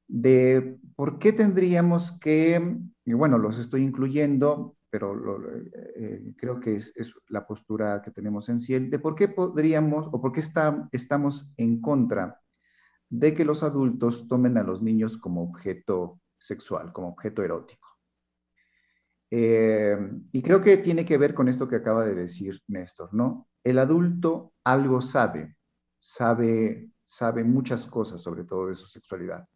[0.08, 5.14] de por qué tendríamos que, bueno, los estoy incluyendo, pero
[5.94, 10.18] eh, creo que es, la postura que tenemos en Ciel, de por qué podríamos o
[10.18, 12.40] por qué está, estamos en contra
[13.10, 17.91] de que los adultos tomen a los niños como objeto sexual, como objeto erótico.
[19.34, 19.96] Eh,
[20.30, 23.48] y creo que tiene que ver con esto que acaba de decir Néstor, ¿no?
[23.64, 25.56] El adulto algo sabe,
[25.98, 29.48] sabe, sabe muchas cosas, sobre todo de su sexualidad.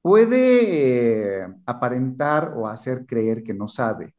[0.00, 4.14] Puede eh, aparentar o hacer creer que no sabe.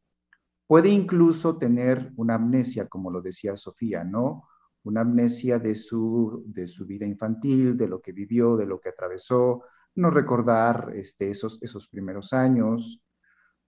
[0.67, 4.49] Puede incluso tener una amnesia, como lo decía Sofía, ¿no?
[4.83, 8.89] Una amnesia de su, de su vida infantil, de lo que vivió, de lo que
[8.89, 9.63] atravesó,
[9.95, 13.01] no recordar este, esos, esos primeros años,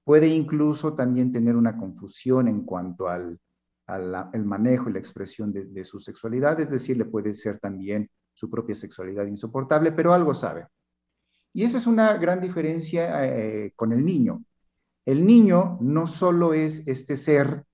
[0.08, 3.38] Puede incluso también tener una confusión en cuanto al,
[4.32, 8.50] el manejo y la expresión de, su sexualidad, es decir, le puede ser también su
[8.50, 10.66] propia sexualidad insoportable, pero algo sabe.
[11.52, 14.46] Y esa es una gran diferencia eh, con el niño.
[15.06, 17.66] El niño no solo es este ser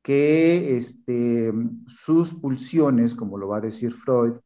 [0.00, 1.52] que este,
[1.88, 4.36] sus pulsiones, como lo va a decir Freud,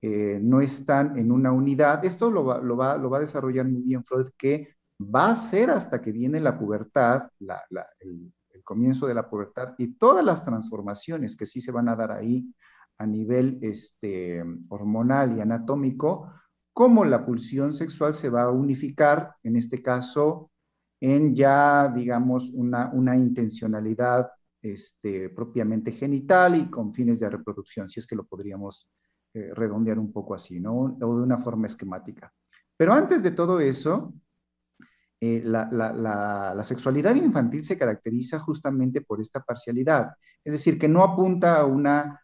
[0.00, 2.04] eh, no están en una unidad.
[2.04, 5.34] Esto lo va, lo, va, lo va a desarrollar muy bien Freud, que va a
[5.34, 7.28] ser hasta que viene la pubertad,
[8.00, 8.32] el,
[8.64, 12.54] comienzo de la pubertad y todas las transformaciones que sí se van a dar ahí
[12.98, 16.32] a nivel este, hormonal y anatómico,
[16.72, 20.52] cómo la pulsión sexual se va a unificar, en este caso,
[21.00, 24.30] en ya, digamos, una, intencionalidad
[24.62, 28.88] este, propiamente genital y con fines de reproducción, si es que lo podríamos
[29.34, 30.96] eh, redondear un poco así, ¿no?
[31.00, 32.32] O de una forma esquemática.
[32.76, 34.14] Pero antes de todo eso,
[35.24, 41.60] eh, la, sexualidad infantil se caracteriza justamente por esta parcialidad, es decir, que no apunta
[41.60, 42.18] a una,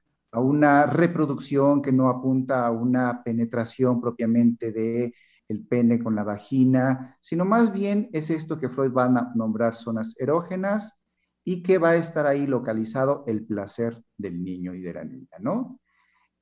[0.87, 5.15] reproducción, que no apunta a una penetración propiamente de
[5.47, 9.77] el pene con la vagina, sino más bien es esto que Freud va a nombrar
[9.77, 11.01] zonas erógenas
[11.45, 15.37] y que va a estar ahí localizado el placer del niño y de la niña,
[15.39, 15.79] ¿no?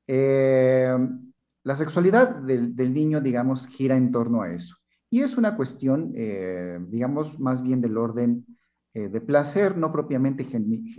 [0.06, 0.96] Eh,
[1.64, 4.76] la sexualidad del, del niño, digamos, gira en torno a eso.
[5.10, 8.44] Y es una cuestión, eh, digamos, más bien del orden
[8.92, 10.46] eh, de placer, no propiamente,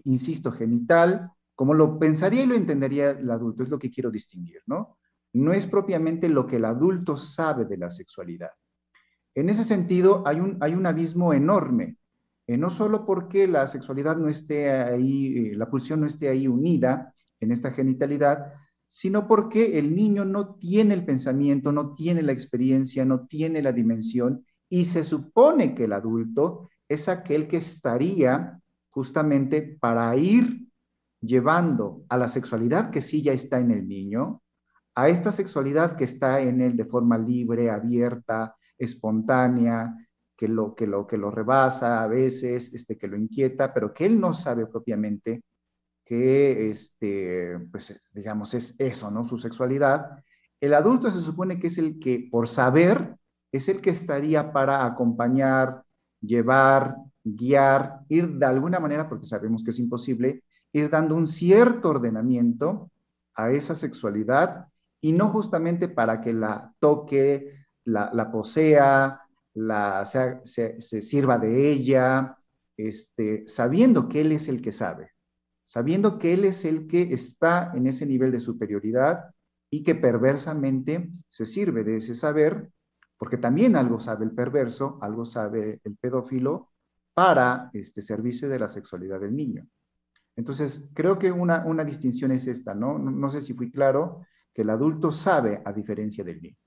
[0.05, 4.61] insisto, genital, como lo pensaría y lo entendería el adulto, es lo que quiero distinguir,
[4.67, 4.97] ¿no?
[5.33, 8.51] No es propiamente lo que el adulto sabe de la sexualidad.
[9.35, 11.97] En ese sentido, hay un, hay un abismo enorme,
[12.47, 17.13] eh, no solo porque la sexualidad no esté ahí, la pulsión no esté ahí unida
[17.39, 18.53] en esta genitalidad,
[18.87, 23.71] sino porque el niño no tiene el pensamiento, no tiene la experiencia, no tiene la
[23.71, 30.67] dimensión y se supone que el adulto es aquel que estaría justamente para ir
[31.21, 34.41] llevando a la sexualidad que sí ya está en el niño,
[34.95, 39.93] a esta sexualidad que está en él de forma libre, abierta, espontánea,
[40.35, 44.05] que lo, que lo, que lo rebasa a veces, este, que lo inquieta, pero que
[44.05, 45.43] él no sabe propiamente
[46.07, 49.25] que, este, pues, digamos, es eso, ¿no?
[49.25, 50.23] Su sexualidad.
[50.61, 53.17] El adulto se supone que es el que, por saber,
[53.51, 55.83] es el que estaría para acompañar,
[56.21, 61.89] llevar, guiar, ir de alguna manera, porque sabemos que es imposible, ir dando un cierto
[61.89, 62.89] ordenamiento
[63.35, 64.67] a esa sexualidad
[65.01, 69.21] y no justamente para que la toque, la, posea,
[69.55, 70.39] la, se,
[70.79, 72.37] se, sirva de ella,
[72.77, 75.16] este, sabiendo que él es el que sabe
[75.67, 79.35] sabiendo que Él es el que está en ese nivel de superioridad
[79.69, 82.71] y que perversamente se sirve de ese saber,
[83.17, 86.69] porque también algo sabe el perverso, algo sabe el pedófilo,
[87.13, 89.67] para este, servirse de la sexualidad del niño.
[90.37, 92.97] Entonces, creo que una, una distinción es esta, ¿no?
[92.97, 93.29] ¿no?
[93.29, 96.57] sé si fui claro, que el adulto sabe a diferencia del niño.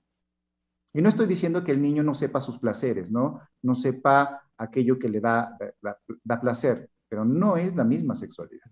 [0.93, 3.41] Y no estoy diciendo que el niño no sepa sus placeres, ¿no?
[3.63, 8.69] No sepa aquello que le da, da, da placer, pero no es la misma sexualidad.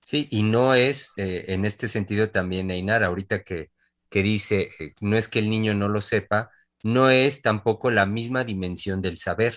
[0.00, 3.70] Sí, y no es eh, en este sentido también, Einar, ahorita que,
[4.08, 6.50] que dice, eh, no es que el niño no lo sepa,
[6.82, 9.56] no es tampoco la misma dimensión del saber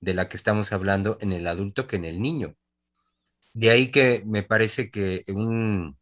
[0.00, 2.54] de la que estamos hablando en el adulto que en el niño.
[3.54, 5.98] De ahí que me parece que un,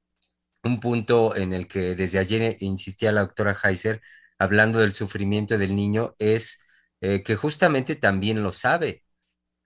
[0.65, 4.01] un punto en el que desde ayer insistía la doctora Heiser,
[4.39, 6.61] hablando del sufrimiento del niño, es
[7.01, 9.05] eh, que justamente también lo sabe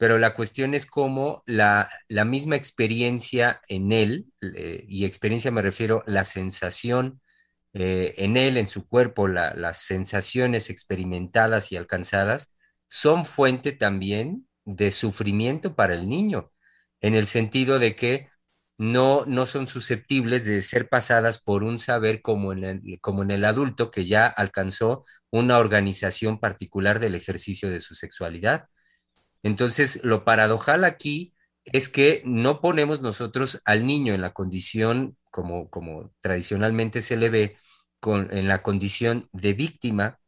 [0.02, 6.02] pero la cuestión es cómo la, misma experiencia en él, eh, y experiencia me refiero
[6.06, 7.20] la sensación
[7.72, 12.56] eh, en él, en su cuerpo, las sensaciones experimentadas y alcanzadas,
[12.88, 16.50] son fuente también de sufrimiento para el niño,
[17.00, 18.28] en el sentido de que
[18.78, 23.44] no, no son susceptibles de ser pasadas por un saber como en, como en el
[23.44, 28.66] adulto que ya alcanzó una organización particular del ejercicio de su sexualidad
[29.42, 35.70] entonces, lo paradojal aquí es que no ponemos nosotros al niño en la condición, como,
[35.70, 37.56] como tradicionalmente se le ve,
[38.04, 40.18] en la condición de víctima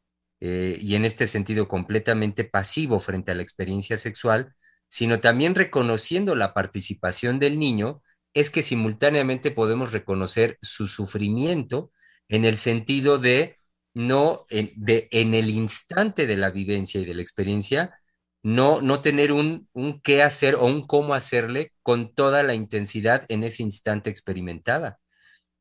[0.41, 4.55] eh, y en este sentido completamente pasivo frente a la experiencia sexual,
[4.87, 8.03] sino también reconociendo la participación del niño,
[8.33, 11.91] es que simultáneamente podemos reconocer su sufrimiento
[12.29, 13.57] en el sentido de
[13.95, 17.99] no, de, en el instante de la vivencia y de la experiencia,
[18.45, 23.25] no, no tener un, un qué hacer o un cómo hacerle con toda la intensidad
[23.31, 25.01] en ese instante experimentada.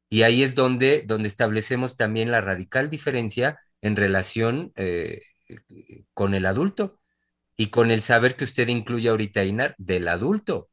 [0.09, 5.21] Y ahí es donde, donde establecemos también la radical diferencia en relación eh,
[6.13, 6.99] con el adulto
[7.57, 10.69] y con el saber que usted incluye ahorita, Inar, del adulto.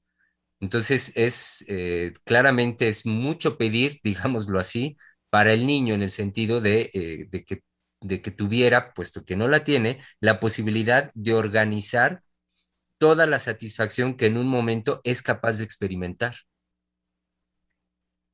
[0.61, 4.99] Entonces, es eh, claramente es mucho pedir, digámoslo así,
[5.31, 7.63] para el niño en el sentido de, eh, de que
[8.01, 12.23] de que tuviera, puesto que no la tiene, la posibilidad de organizar
[12.99, 16.35] toda la satisfacción que en un momento es capaz de experimentar.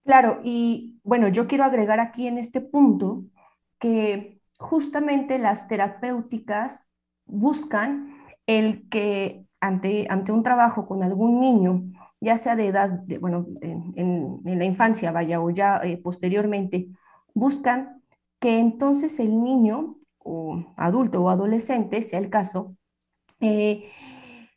[0.04, 3.24] Claro, y bueno, yo quiero agregar aquí en este punto
[3.78, 6.88] que justamente las terapéuticas
[7.24, 11.82] buscan el que ante, ante un trabajo con algún niño,
[12.20, 16.88] ya sea de edad, de, bueno, en, la infancia, vaya, o ya eh, posteriormente,
[17.34, 18.02] buscan
[18.40, 22.76] que entonces el niño o adulto o adolescente, sea el caso,
[23.40, 23.90] eh,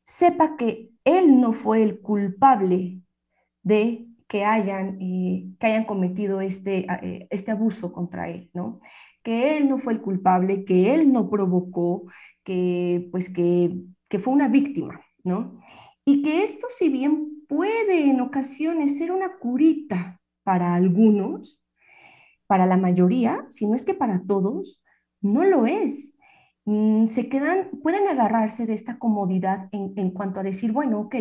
[0.03, 3.01] sepa que él no fue el culpable
[3.63, 8.79] de que hayan, eh, que hayan cometido este, eh, este abuso contra él, ¿no?
[9.23, 12.05] Que él no fue el culpable, que él no provocó,
[12.43, 13.75] que pues que,
[14.07, 15.59] que fue una víctima, ¿no?
[16.05, 21.58] Y que esto si bien puede en ocasiones ser una curita para algunos,
[22.49, 24.83] para la mayoría, si no es que para todos,
[25.21, 26.17] no lo es.
[26.65, 31.15] Mm, se quedan, pueden agarrarse de esta comodidad en, en cuanto a decir, bueno, ok,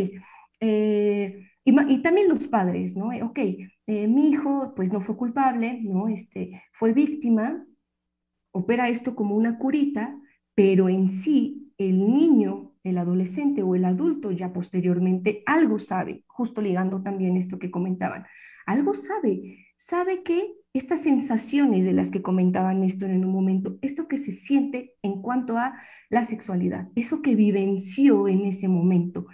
[0.61, 3.13] eh, y, también los padres, ¿no?
[3.13, 6.09] Eh, ok, eh, mi hijo pues no fue culpable, ¿no?
[6.09, 7.63] Este, fue víctima,
[8.53, 10.19] opera esto como una curita,
[10.55, 16.63] pero en sí el niño, el adolescente o el adulto ya posteriormente algo sabe, justo
[16.63, 18.25] ligando también esto que comentaban,
[18.65, 24.09] algo sabe, sabe que estas sensaciones de las que comentaban Néstor en un momento, esto
[24.09, 25.75] que se siente en cuanto a
[26.09, 29.27] la sexualidad, eso que vivenció en ese momento,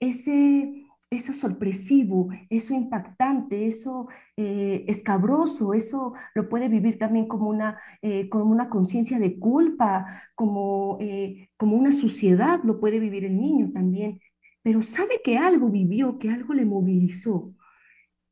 [0.00, 7.78] ese eso sorpresivo, eso impactante, eso eh, escabroso, eso lo puede vivir también como una,
[8.02, 13.38] eh, como una conciencia de culpa, como, eh, como una suciedad, lo puede vivir el
[13.38, 14.20] niño también,
[14.62, 17.54] pero sabe que algo vivió, que algo le movilizó,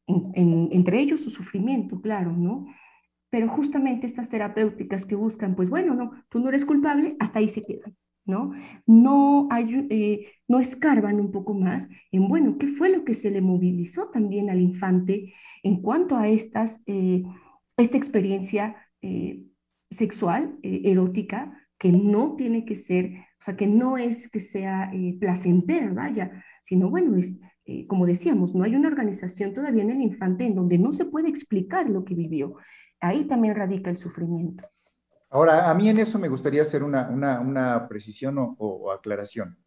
[0.06, 2.66] entre ellos su sufrimiento, claro, ¿no?
[3.30, 7.48] Pero justamente estas terapéuticas que buscan, pues bueno, no, tú no eres culpable, hasta ahí
[7.48, 7.96] se quedan.
[8.26, 8.52] ¿no?
[8.86, 13.30] No, hay, eh, no escarban un poco más en, bueno, ¿qué fue lo que se
[13.30, 17.22] le movilizó también al infante en cuanto a estas, eh,
[17.76, 19.44] esta experiencia eh,
[19.90, 24.90] sexual, erótica, que no tiene que ser, o sea, que no es que sea
[25.20, 27.40] placentera, vaya, sino, bueno, es,
[27.88, 31.28] como decíamos, no hay una organización todavía en el infante en donde no se puede
[31.28, 32.56] explicar lo que vivió.
[33.00, 34.68] Ahí también radica el sufrimiento.
[35.30, 39.58] Ahora, a mí en eso me gustaría hacer una, precisión o, aclaración.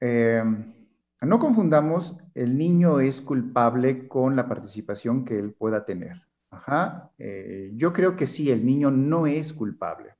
[0.00, 0.72] Em,
[1.20, 6.22] no confundamos, el niño es culpable con la participación que él pueda tener.
[6.50, 7.10] Ajá.
[7.18, 10.14] Eh, yo creo que sí, el niño no es culpable,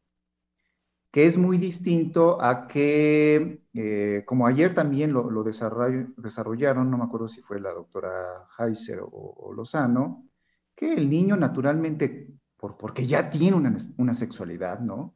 [1.16, 7.26] que es muy distinto a que, eh, como ayer también lo, desarrollaron, no me acuerdo
[7.26, 10.28] si fue la doctora Heiser o, Lozano,
[10.74, 15.14] que el niño naturalmente porque ya tiene una, sexualidad, ¿no?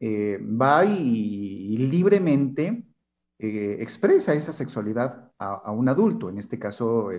[0.00, 2.82] Eh, va y, libremente
[3.38, 6.28] eh, expresa esa sexualidad a, un adulto.
[6.28, 7.10] En este caso,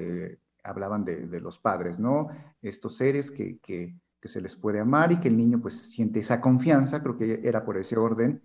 [0.62, 2.28] hablaban de, los padres, ¿no?
[2.62, 3.96] Estos seres que,
[4.28, 7.64] se les puede amar y que el niño pues siente esa confianza, creo que era
[7.64, 8.42] por ese orden,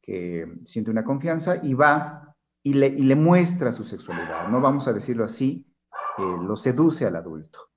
[0.00, 4.60] que siente una confianza y va y le, y le muestra su sexualidad, ¿no?
[4.60, 5.66] Vamos a decirlo así,
[6.18, 7.70] lo seduce al adulto.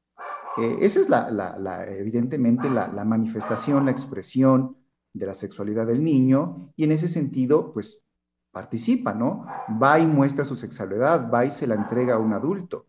[0.57, 4.77] Eh, esa es la, evidentemente la, manifestación, la expresión
[5.13, 8.03] de la sexualidad del niño y en ese sentido, pues
[8.51, 9.45] participa, ¿no?
[9.81, 12.85] Va y muestra su sexualidad, va y se la entrega a un adulto.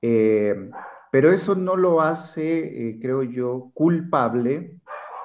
[0.00, 0.70] Eh,
[1.12, 4.80] pero eso no lo hace, eh, creo yo, culpable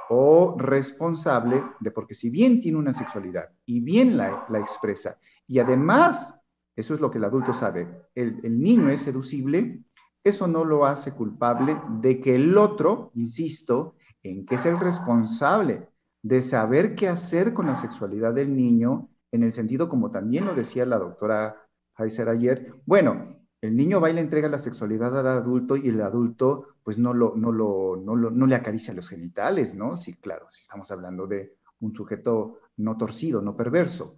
[0.09, 5.17] o responsable de, porque si bien tiene una sexualidad y bien la, expresa,
[5.47, 6.41] y además,
[6.75, 9.81] eso es lo que el adulto sabe, el, el niño es seducible,
[10.25, 15.87] eso no lo hace culpable de que el otro, insisto, en que es el responsable
[16.21, 20.53] de saber qué hacer con la sexualidad del niño, en el sentido como también lo
[20.53, 21.65] decía la doctora
[21.97, 26.01] Heiser ayer, bueno, el niño va y le entrega la sexualidad al adulto y el
[26.01, 29.97] adulto pues no, lo, no, lo, no, lo, no le acaricia los genitales, ¿no?
[29.97, 34.17] Sí, claro, si estamos hablando de un sujeto no torcido, no perverso.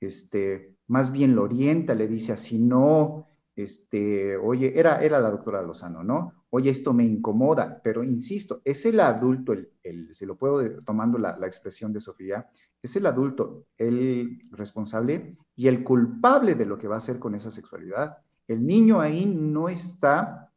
[0.00, 5.62] Este, más bien lo orienta, le dice así no, este, oye, era, era la doctora
[5.62, 6.44] Lozano, ¿no?
[6.50, 11.18] Oye, esto me incomoda, pero insisto, es el adulto, el, el si lo puedo, tomando
[11.18, 12.48] la, la, expresión de Sofía,
[12.82, 17.34] es el adulto el responsable y el culpable de lo que va a hacer con
[17.34, 18.18] esa sexualidad.
[18.50, 20.50] El niño ahí no está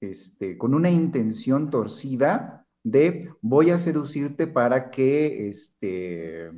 [0.00, 6.52] este, con una intención torcida de voy a seducirte para que este,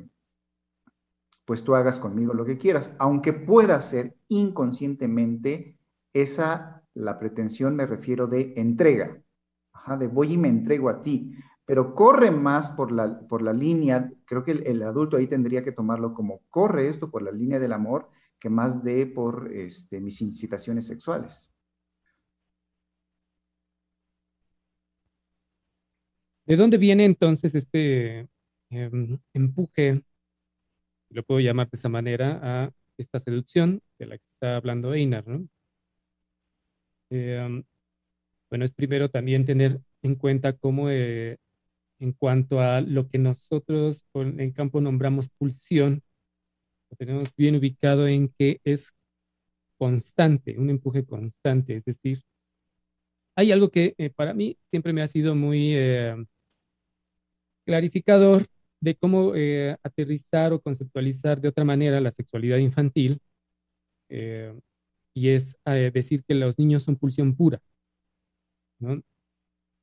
[1.45, 5.79] pues tú hagas conmigo lo que quieras, aunque pueda ser inconscientemente
[6.13, 9.19] esa, la pretensión me refiero de entrega,
[9.97, 11.35] de voy y me entrego a ti,
[11.65, 15.71] pero corre más por la, por la línea, creo que el, adulto ahí tendría que
[15.71, 18.09] tomarlo como corre esto por la línea del amor,
[18.43, 21.49] que más de por este, mis incitaciones sexuales.
[26.45, 28.27] ¿De dónde viene entonces este
[28.69, 30.03] em, empuje,
[31.11, 35.25] lo puedo llamar de esa manera, a esta seducción de la que está hablando Einar,
[35.25, 35.47] ¿no?
[37.11, 37.63] Eh,
[38.49, 41.37] bueno, es primero también tener en cuenta cómo eh,
[41.99, 46.03] en cuanto a lo que nosotros en campo nombramos pulsión
[46.95, 48.93] tenemos bien ubicado en que es
[49.77, 52.23] constante, un empuje constante, es decir,
[53.35, 56.15] hay algo que eh, para mí siempre me ha sido muy eh,
[57.65, 58.45] clarificador
[58.79, 63.19] de cómo eh, aterrizar o conceptualizar de otra manera la sexualidad infantil,
[65.15, 67.59] y es decir que los niños son pulsión pura.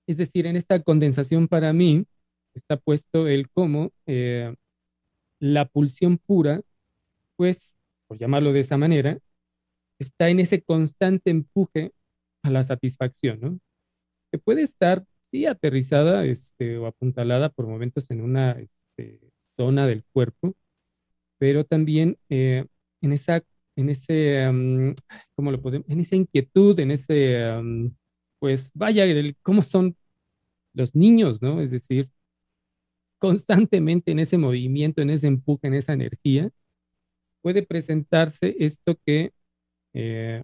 [0.06, 2.06] Es decir, en esta condensación para mí
[2.54, 3.90] está puesto el cómo
[5.40, 6.60] la pulsión pura,
[7.40, 7.74] pues,
[8.06, 9.18] por llamarlo de esa manera,
[9.98, 11.90] está en ese constante empuje
[12.42, 13.60] a la satisfacción, ¿no?
[14.30, 19.20] Que puede estar, sí, aterrizada este, o apuntalada por momentos en una este,
[19.56, 20.54] zona del cuerpo,
[21.38, 22.66] pero también eh,
[23.00, 23.42] en esa,
[23.74, 24.44] en ese,
[25.34, 25.88] ¿cómo lo podemos?
[25.88, 27.42] En esa inquietud, en ese,
[28.38, 29.06] pues vaya,
[29.42, 29.96] cómo son
[30.74, 31.62] los niños, ¿no?
[31.62, 32.10] Es decir,
[33.18, 36.50] constantemente en ese movimiento, en ese empuje, en esa energía,
[37.42, 39.32] puede presentarse esto que
[39.94, 40.42] eh,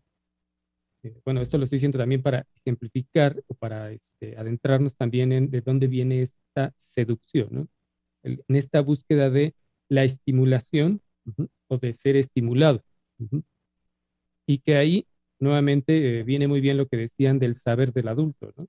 [1.06, 5.50] eh, bueno, esto lo estoy diciendo también para ejemplificar o para este, adentrarnos también en
[5.50, 7.68] de dónde viene esta seducción, ¿no?
[8.22, 9.54] en esta búsqueda de
[9.88, 11.00] la estimulación
[11.68, 12.82] o de ser estimulado.
[14.46, 15.06] Y que ahí
[15.38, 18.66] nuevamente eh, viene muy bien lo que decían del saber del adulto, ¿no?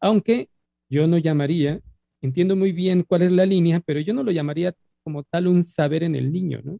[0.00, 0.50] Aunque
[0.90, 1.80] yo no llamaría,
[2.20, 5.64] entiendo muy bien cuál es la línea, pero yo no lo llamaría como tal un
[5.64, 6.78] saber en el niño, ¿no?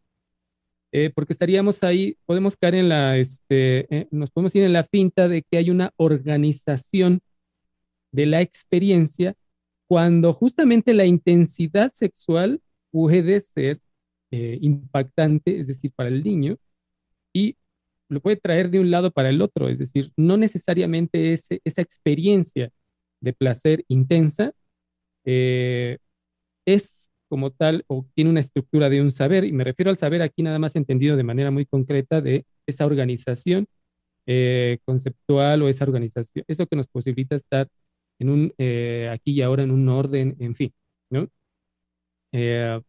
[0.99, 4.83] Eh, porque estaríamos ahí, podemos caer en la, este, eh, nos podemos ir en la
[4.83, 7.21] finta de que hay una organización
[8.13, 9.35] de la experiencia
[9.87, 13.79] cuando justamente la intensidad sexual puede ser
[14.31, 16.57] eh, impactante, es decir, para el niño,
[17.35, 17.59] y
[18.09, 21.83] lo puede traer de un lado para el otro, es decir, no necesariamente ese, esa
[21.83, 22.71] experiencia
[23.21, 24.53] de placer intensa
[26.65, 30.23] es como tal o tiene una estructura de un saber, y me refiero al saber
[30.23, 33.67] aquí nada más entendido de manera muy concreta de esa organización
[34.27, 37.69] eh, conceptual o esa organización, eso que nos posibilita estar
[38.19, 40.73] en un eh, aquí y ahora en un orden, en fin,
[41.11, 41.29] ¿no?
[42.33, 42.81] Eh,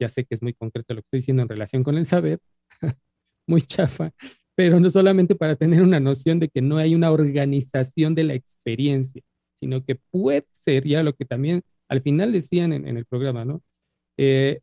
[0.00, 2.40] ya sé que es muy concreto lo que estoy diciendo en relación con el saber,
[3.46, 4.12] muy chafa,
[4.54, 8.34] pero no solamente para tener una noción de que no hay una organización de la
[8.34, 9.22] experiencia,
[9.54, 13.62] sino que puede ser ya lo que también al final decían en el programa, ¿no?
[14.22, 14.60] Eh,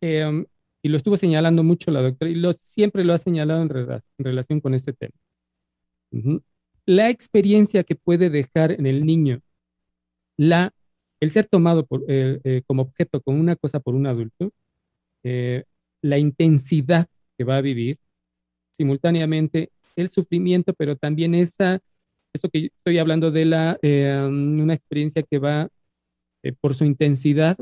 [0.00, 0.46] em,
[0.82, 3.68] y lo estuvo señalando mucho la doctora y lo, siempre lo ha señalado en,
[4.18, 5.12] relación con este tema.
[6.86, 9.40] La experiencia que puede dejar en el niño
[10.36, 10.72] la,
[11.18, 14.52] el ser tomado por, eh, eh, como objeto, con una cosa por un adulto,
[16.00, 17.98] la intensidad que va a vivir,
[18.70, 21.80] simultáneamente el sufrimiento, pero también esa,
[22.32, 25.68] eso que estoy hablando de la, una experiencia que va
[26.48, 27.56] eh, por su intensidad,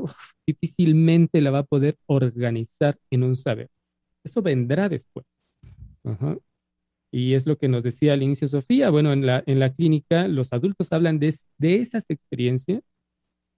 [0.47, 3.69] difícilmente la va a poder organizar en un saber.
[4.23, 5.25] Eso vendrá después.
[7.11, 8.89] Y es lo que nos decía al inicio Sofía.
[8.89, 12.81] Bueno, en la, en la clínica los adultos hablan de, de esas experiencias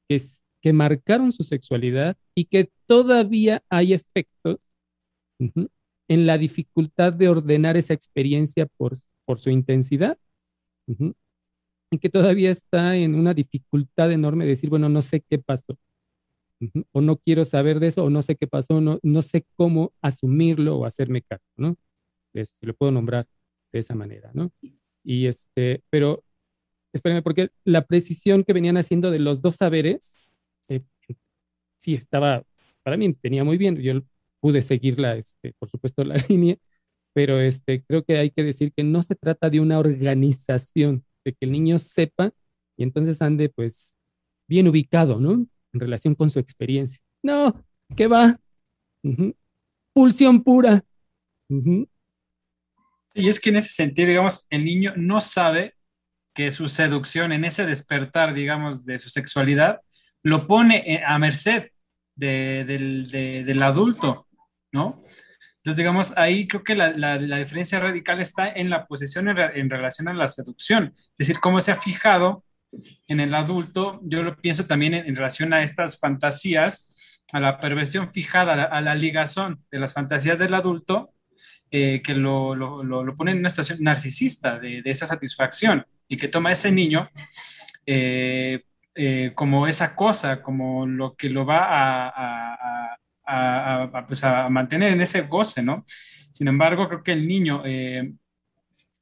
[0.08, 0.20] que,
[0.62, 4.58] que marcaron su sexualidad y que todavía hay efectos
[5.38, 8.94] en la dificultad de ordenar esa experiencia por,
[9.26, 10.18] por su intensidad
[11.98, 15.78] que todavía está en una dificultad enorme de decir, bueno, no sé qué pasó,
[16.92, 19.94] o no quiero saber de eso, o no sé qué pasó, no, no sé cómo
[20.02, 21.78] asumirlo o hacerme cargo, ¿no?
[22.34, 23.28] De eso, si lo puedo nombrar
[23.72, 24.52] de esa manera, ¿no?
[25.04, 26.24] Y este, pero,
[26.94, 30.16] espérenme, porque la precisión que venían haciendo de los dos saberes,
[30.70, 30.82] eh,
[31.78, 32.44] sí estaba,
[32.84, 34.02] para mí tenía muy bien, yo
[34.40, 36.58] pude seguirla, este, por supuesto, la línea,
[37.14, 41.04] pero este, creo que hay que decir que no se trata de una organización
[41.34, 42.32] que el niño sepa
[42.78, 43.96] y entonces ande pues
[44.48, 45.34] bien ubicado, ¿no?
[45.74, 47.02] En relación con su experiencia.
[47.22, 47.64] No,
[47.96, 48.40] ¿qué va?
[49.94, 50.84] Pulsión pura.
[53.14, 55.76] Y es que en ese sentido, digamos, el niño no sabe
[56.34, 59.82] que su seducción en ese despertar, digamos, de su sexualidad,
[60.24, 61.72] lo pone a merced
[62.16, 64.28] del adulto,
[64.72, 65.04] ¿no?
[65.60, 70.08] Entonces, digamos, ahí creo que la, la, diferencia radical está en la posición en, relación
[70.08, 72.44] a la seducción, es decir, cómo se ha fijado
[73.08, 76.94] en el adulto, yo lo pienso también en, relación a estas fantasías,
[77.34, 81.14] a la perversión fijada, a la, ligazón de las fantasías del adulto,
[81.72, 86.18] eh, que lo, lo, lo, pone en una situación narcisista de, de, esa satisfacción y
[86.18, 87.10] que toma a ese niño
[87.86, 88.64] eh,
[88.96, 91.66] eh, como esa cosa, como lo que lo va
[92.10, 92.98] a,
[94.08, 95.86] pues, a, mantener en ese goce, ¿no?
[96.32, 98.14] Sin embargo, creo que el niño eh,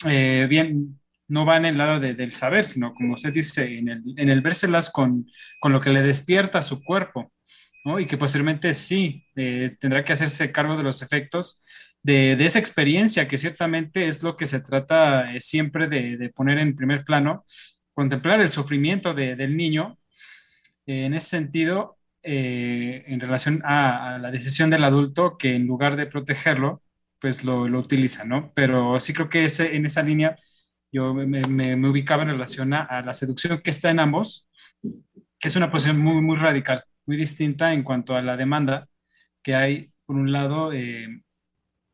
[0.05, 4.01] eh, bien no va en el lado del saber, sino como usted dice, en el,
[4.15, 5.27] en el vérselas con,
[5.59, 7.33] con, lo que le despierta su cuerpo,
[7.83, 7.99] ¿no?
[7.99, 11.65] Y que posteriormente sí eh, tendrá que hacerse cargo de los efectos
[12.01, 17.03] de, esa experiencia, que ciertamente es lo que se trata siempre de, poner en primer
[17.03, 17.45] plano,
[17.93, 19.97] contemplar el sufrimiento de, del niño.
[20.85, 21.96] En ese sentido,
[22.27, 26.83] eh, en relación a, a, la decisión del adulto, que en lugar de protegerlo,
[27.19, 28.51] pues lo, lo utiliza, ¿no?
[28.55, 30.35] Pero sí creo que ese, en esa línea
[30.91, 34.47] yo me, me, me ubicaba en relación a, a, la seducción que está en ambos,
[35.39, 38.87] que es una posición muy, muy radical, muy distinta en cuanto a la demanda
[39.43, 41.07] que hay, por un lado, eh,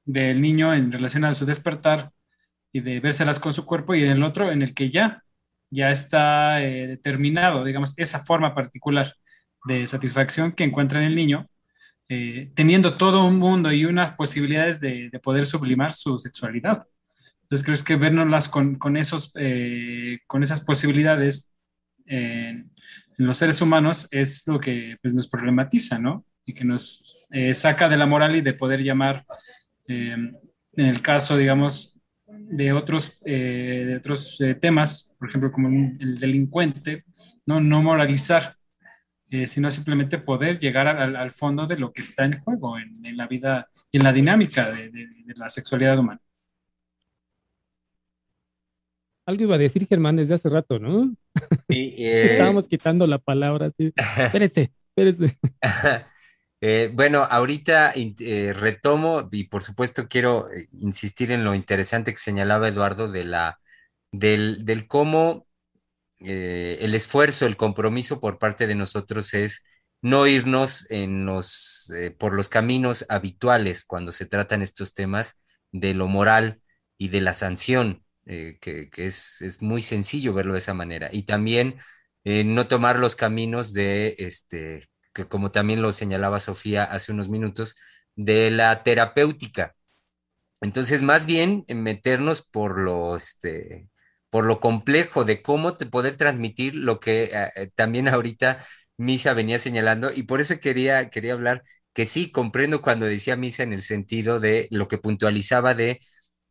[0.05, 2.11] del niño en relación a su despertar
[2.71, 5.23] y de vérselas con su cuerpo, y en el otro en el que ya,
[5.69, 9.15] ya está eh, determinado, digamos, esa forma particular
[9.65, 11.47] de satisfacción que encuentra en el niño,
[12.09, 16.85] eh, teniendo todo un mundo y unas posibilidades de, de, poder sublimar su sexualidad.
[17.43, 21.55] Entonces creo que vernoslas con, esos, eh, con esas posibilidades
[22.05, 22.71] en,
[23.17, 26.25] los seres humanos es lo que pues, nos problematiza, ¿no?
[26.45, 29.25] Y que nos eh, saca de la moral y de poder llamar,
[29.87, 30.35] en
[30.75, 37.05] el caso, digamos, de otros, de otros temas, por ejemplo, como el delincuente,
[37.45, 38.55] no, no moralizar,
[39.33, 43.03] eh, sino simplemente poder llegar al, al, fondo de lo que está en juego en,
[43.03, 46.21] en la vida y en la dinámica de, de, de, la sexualidad humana.
[49.25, 51.15] Algo iba a decir Germán desde hace rato, ¿no?
[51.67, 52.33] Sí, eh...
[52.33, 53.91] Estábamos quitando la palabra así.
[54.17, 55.39] Espérese, espérese.
[56.65, 60.47] Eh, bueno, ahorita eh, retomo y por supuesto quiero
[60.79, 63.59] insistir en lo interesante que señalaba Eduardo de la,
[64.13, 65.45] del, del cómo
[66.23, 69.63] eh, el esfuerzo, el compromiso por parte de nosotros es
[70.01, 75.93] no irnos en los, eh, por los caminos habituales cuando se tratan estos temas de
[75.93, 76.61] lo moral
[76.97, 81.09] y de la sanción, eh, que, es, es, muy sencillo verlo de esa manera.
[81.11, 81.77] Y también
[82.25, 87.75] no tomar los caminos de, este, que como también lo señalaba Sofía hace unos minutos,
[88.15, 89.75] de la terapéutica.
[90.61, 93.89] Entonces, más bien meternos por lo, este,
[94.33, 97.25] por lo complejo de cómo te poder transmitir lo que
[97.55, 98.65] eh, también ahorita
[98.97, 101.63] Misa venía señalando y por eso quería, quería hablar
[101.93, 105.99] que sí, comprendo cuando decía Misa en el sentido de lo que puntualizaba de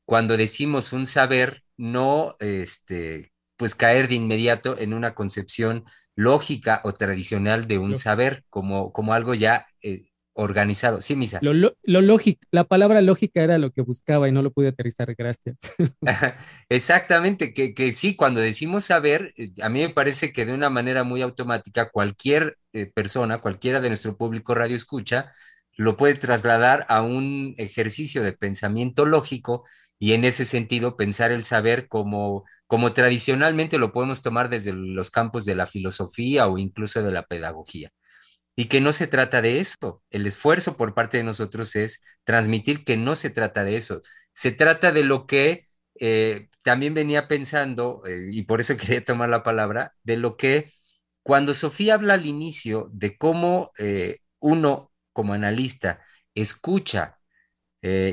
[0.05, 6.93] cuando decimos un saber, no este, pues caer de inmediato en una concepción lógica o
[6.93, 10.03] tradicional de un saber como, como algo ya eh,
[10.35, 11.03] organizado.
[11.03, 11.39] Sí, Misa.
[11.43, 14.69] Lo, lo, lo lógico, la palabra lógica era lo que buscaba y no lo pude
[14.69, 15.75] aterrizar, gracias.
[16.69, 20.71] Exactamente, que, que, sí, cuando decimos saber, eh, a mí me parece que de una
[20.71, 25.31] manera muy automática cualquier eh, persona, cualquiera de nuestro público radio escucha,
[25.77, 29.65] lo puede trasladar a un ejercicio de pensamiento lógico
[29.99, 35.11] y en ese sentido pensar el saber como, como tradicionalmente lo podemos tomar desde los
[35.11, 37.91] campos de la filosofía o incluso de la pedagogía
[38.57, 40.03] y que no se trata de eso.
[40.11, 44.03] El esfuerzo por parte de nosotros es transmitir que no se trata de eso.
[44.33, 45.67] Se trata de lo que
[46.01, 50.73] eh, también venía pensando, eh, y por eso quería tomar la palabra, de lo que
[51.23, 56.01] cuando Sofía habla al inicio de cómo eh, uno como analista
[56.35, 57.19] escucha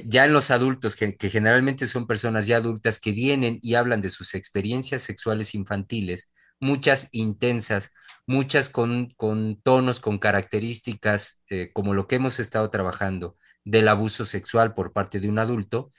[0.05, 4.09] ya en los adultos, que, generalmente son personas ya adultas que vienen y hablan de
[4.09, 7.91] sus experiencias sexuales infantiles, muchas intensas,
[8.27, 14.25] muchas con, con tonos, con características, eh, como lo que hemos estado trabajando del abuso
[14.25, 15.91] sexual por parte de un adulto,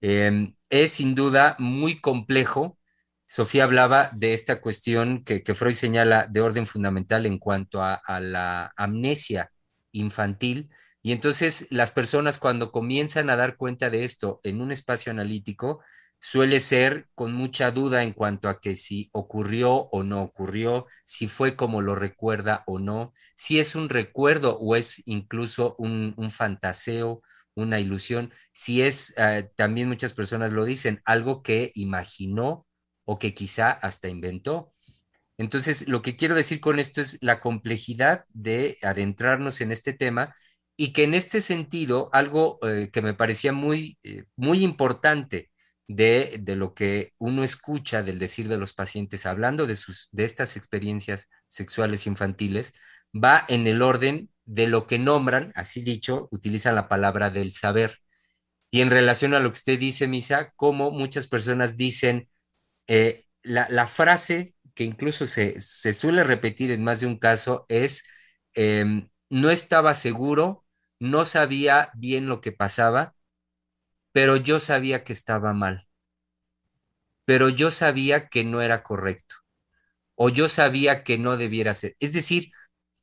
[0.00, 2.78] eh, es sin duda muy complejo.
[3.26, 8.20] Sofía hablaba de esta cuestión que, que Freud señala de orden fundamental en cuanto a
[8.20, 9.50] la amnesia
[9.92, 10.70] infantil,
[11.02, 15.82] y entonces las personas cuando comienzan a dar cuenta de esto en un espacio analítico,
[16.24, 21.28] suele ser con mucha duda en cuanto a que si ocurrió o no ocurrió, si
[21.28, 26.30] fue como lo recuerda o no, si es un recuerdo o es incluso un, un
[26.30, 27.20] fantaseo,
[27.54, 32.66] una ilusión, si es, uh, también muchas personas lo dicen, algo que imaginó
[33.04, 34.72] o que quizá hasta inventó.
[35.38, 40.34] Entonces, lo que quiero decir con esto es la complejidad de adentrarnos en este tema
[40.76, 45.50] y que en este sentido, algo eh, que me parecía muy, eh, muy importante,
[45.88, 50.24] de, de, lo que uno escucha del decir de los pacientes hablando de, sus, de
[50.24, 52.74] estas experiencias sexuales infantiles,
[53.14, 57.98] va en el orden de lo que nombran, así dicho, utilizan la palabra del saber.
[58.70, 62.28] Y en relación a lo que usted dice, Misa, como muchas personas dicen,
[62.88, 67.66] eh, la, la, frase que incluso se, se, suele repetir en más de un caso
[67.68, 68.04] es,
[68.54, 70.64] eh, no estaba seguro,
[70.98, 73.14] no sabía bien lo que pasaba,
[74.14, 75.88] pero yo sabía que estaba mal,
[77.24, 79.34] pero yo sabía que no era correcto,
[80.14, 81.96] o yo sabía que no debiera ser.
[81.98, 82.52] Es decir,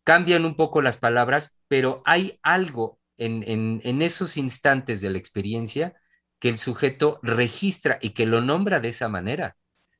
[0.05, 3.43] cambian un poco las palabras, pero hay algo en,
[3.83, 5.95] en, esos instantes de la experiencia
[6.39, 9.57] que el sujeto registra y que lo nombra de esa manera.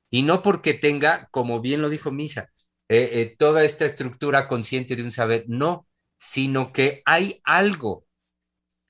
[0.09, 2.49] Y no porque tenga, como bien lo dijo Misa,
[2.88, 5.88] eh, eh, toda esta estructura consciente de un saber, no,
[6.18, 8.05] sino que hay algo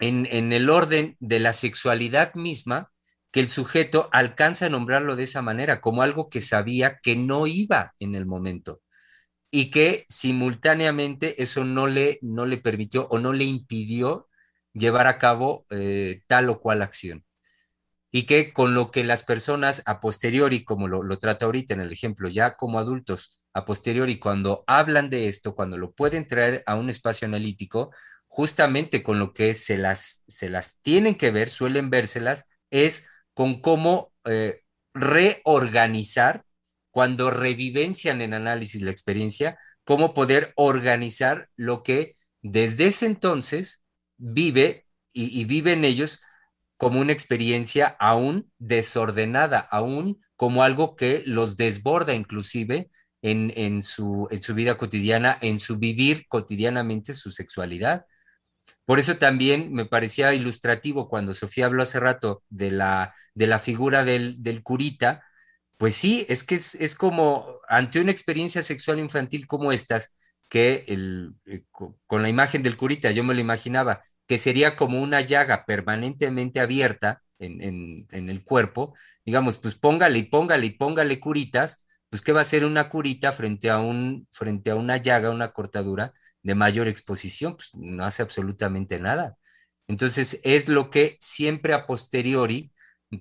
[0.01, 2.91] en, el orden de la sexualidad misma
[3.31, 7.47] que el sujeto alcanza a nombrarlo de esa manera, como algo que sabía que no
[7.47, 8.81] iba en el momento
[9.51, 14.27] y que simultáneamente eso no le, no le permitió o no le impidió
[14.73, 17.23] llevar a cabo eh, tal o cual acción.
[18.13, 21.81] Y que con lo que las personas a posteriori, como lo, lo trata ahorita en
[21.81, 26.63] el ejemplo, ya como adultos, a posteriori, cuando hablan de esto, cuando lo pueden traer
[26.65, 27.91] a un espacio analítico,
[28.33, 33.03] justamente con lo que se las, se las tienen que ver, suelen vérselas, es
[33.33, 34.61] con cómo eh,
[34.93, 36.45] reorganizar
[36.91, 43.83] cuando revivencian en análisis la experiencia, cómo poder organizar lo que desde ese entonces
[44.15, 46.21] vive y, vive en ellos
[46.77, 54.41] como una experiencia aún desordenada, aún como algo que los desborda inclusive en, su, en
[54.41, 58.05] su vida cotidiana, en su vivir cotidianamente su sexualidad.
[58.91, 63.57] Por eso también me parecía ilustrativo cuando Sofía habló hace rato de la, de la
[63.57, 65.23] figura del, del curita,
[65.77, 70.17] pues sí, es que es, como ante una experiencia sexual infantil como estas,
[70.49, 75.01] que el, eh, con la imagen del curita yo me lo imaginaba, que sería como
[75.01, 81.87] una llaga permanentemente abierta en, el cuerpo, digamos, pues póngale y póngale y póngale curitas,
[82.09, 85.53] pues ¿qué va a ser una curita frente a, un, frente a una llaga, una
[85.53, 86.11] cortadura
[86.43, 87.55] de mayor exposición?
[87.55, 89.37] Pues no hace absolutamente nada.
[89.87, 92.71] Entonces es lo que siempre a posteriori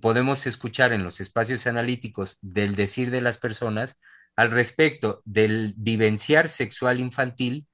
[0.01, 3.99] podemos escuchar en los espacios analíticos del decir de las personas
[4.37, 7.66] al respecto del vivenciar sexual infantil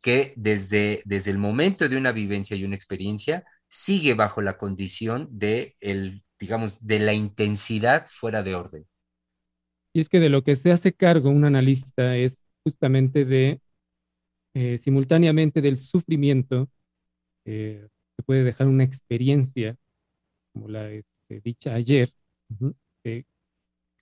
[0.00, 5.28] que desde, desde el momento de una vivencia y una experiencia sigue bajo la condición
[5.32, 8.86] de el, digamos, de la intensidad fuera de orden.
[9.92, 13.60] Y es que de lo que se hace cargo un analista es justamente de
[14.54, 16.70] eh, simultáneamente del sufrimiento
[17.44, 19.76] eh, que puede dejar una experiencia
[20.52, 22.10] como la este, dicha ayer,
[23.02, 23.26] que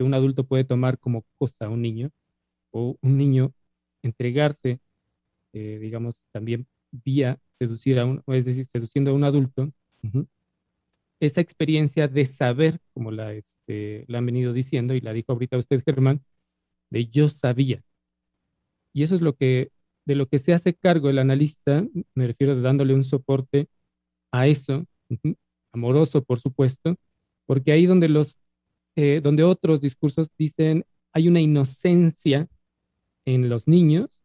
[0.01, 2.11] un adulto puede tomar como cosa a un niño,
[2.71, 3.55] o un niño
[4.03, 4.81] entregarse,
[5.53, 9.73] eh, digamos, también vía seducir a un, es decir, seduciendo a un adulto,
[11.21, 15.57] esa experiencia de saber, como la, este, la han venido diciendo, y la dijo ahorita
[15.57, 16.25] usted, Germán,
[16.91, 17.85] de yo sabía.
[18.93, 19.71] Y eso es lo que,
[20.05, 23.69] de lo que se hace cargo el analista, me refiero dándole un soporte
[24.33, 24.85] a eso,
[25.73, 26.97] amoroso, por supuesto,
[27.47, 28.39] porque ahí donde los,
[28.97, 32.49] eh, donde otros discursos dicen hay una inocencia
[33.25, 34.25] en los niños,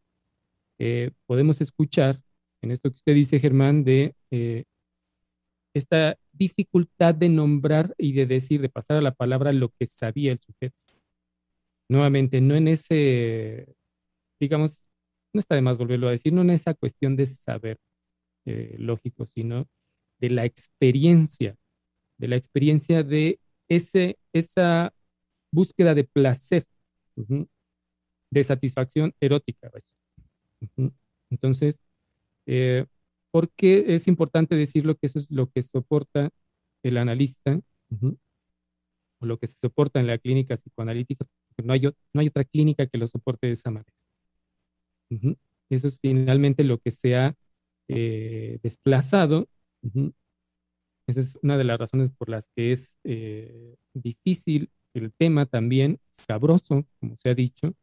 [0.79, 2.21] eh, podemos escuchar
[2.61, 4.63] en esto que usted dice, Germán, de eh,
[5.73, 10.31] esta dificultad de nombrar y de decir, de pasar a la palabra lo que sabía
[10.31, 10.75] el sujeto.
[11.89, 13.75] Nuevamente, no en ese,
[14.39, 14.79] digamos,
[15.33, 17.79] no está de más volverlo a decir, no en esa cuestión de saber
[18.77, 19.67] lógico, sino
[20.19, 21.57] de la experiencia,
[22.17, 24.93] de la experiencia de ese, esa
[25.51, 26.63] búsqueda de placer,
[27.15, 29.71] de satisfacción erótica.
[31.29, 31.81] Entonces,
[32.45, 32.85] eh,
[33.31, 36.29] ¿por qué es importante decirlo que eso es lo que soporta
[36.83, 37.59] el analista
[39.19, 41.25] o lo que se soporta en la clínica psicoanalítica?
[41.63, 43.93] no hay, no hay otra clínica que lo soporte de esa manera.
[45.69, 47.35] Eso es finalmente lo que se ha
[47.89, 49.47] eh, desplazado.
[51.07, 55.99] Esa es una de las razones por las que es eh, difícil el tema también,
[56.09, 57.73] sabroso, como se ha dicho,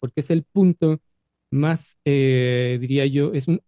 [0.00, 1.00] porque es el punto
[1.52, 3.60] más, eh, diría yo, es un,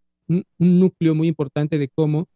[0.58, 2.28] núcleo muy importante de cómo,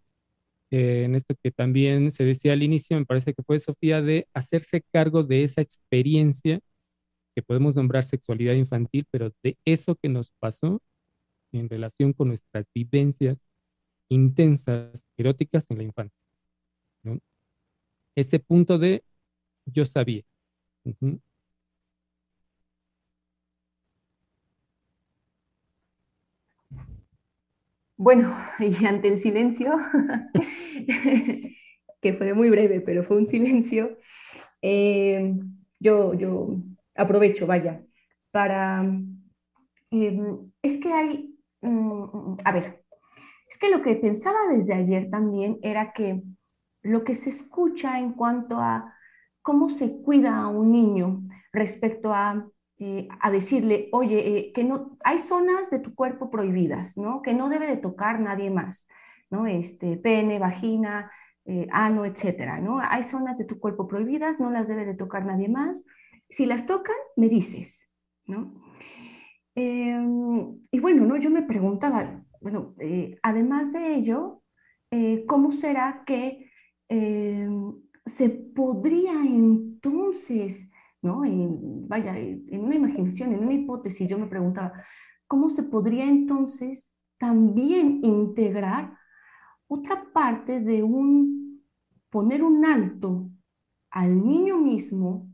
[0.70, 4.82] en esto que también se decía al inicio, me parece que fue Sofía, de hacerse
[4.92, 6.60] cargo de esa experiencia
[7.36, 10.80] que podemos nombrar sexualidad infantil, pero de eso que nos pasó
[11.52, 13.44] en relación con nuestras vivencias
[14.08, 16.18] intensas, eróticas en la infancia.
[18.14, 19.04] Ese punto de
[19.66, 20.22] yo sabía.
[27.98, 29.76] Bueno, y ante el silencio,
[32.00, 33.98] que fue muy breve, pero fue un silencio,
[34.62, 35.34] eh,
[35.78, 36.62] yo, yo
[36.96, 37.82] aprovecho, vaya,
[38.30, 38.82] para...
[39.90, 42.84] Em, es que hay, mm, a ver,
[43.48, 46.22] es que lo que pensaba desde ayer también era que
[46.82, 48.94] lo que se escucha en cuanto a
[49.42, 51.22] cómo se cuida a un niño
[51.52, 56.98] respecto a eh, a decirle, oye, eh, que no, hay zonas de tu cuerpo prohibidas,
[56.98, 57.22] ¿no?
[57.22, 58.86] Que no debe de tocar nadie más,
[59.30, 59.46] ¿no?
[59.46, 61.10] Este, pene, vagina,
[61.46, 62.78] eh, ano, etcétera, ¿no?
[62.78, 65.86] Hay zonas de tu cuerpo prohibidas, no las debe de tocar nadie más.
[66.28, 67.90] Si las tocan, me dices,
[68.26, 68.54] ¿no?
[69.54, 71.16] Em, y bueno, ¿no?
[71.16, 72.74] Yo me preguntaba, bueno,
[73.22, 74.42] además de ello,
[75.26, 76.50] ¿cómo será que
[76.88, 77.74] em,
[78.04, 80.70] se podría entonces
[81.02, 81.22] ¿no?
[81.88, 84.72] vaya, en una imaginación, en una hipótesis, yo me preguntaba,
[85.26, 88.96] ¿cómo se podría entonces también integrar
[89.68, 91.64] otra parte de un,
[92.10, 93.30] poner un alto
[93.90, 95.28] al niño mismo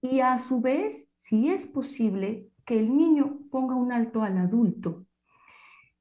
[0.00, 5.06] y a su vez, si es posible, que el niño ponga un alto al adulto?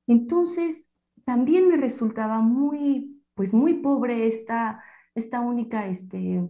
[0.08, 0.96] Entonces,
[1.26, 4.84] también me resultaba muy, pues muy pobre esta,
[5.14, 6.48] esta única, este,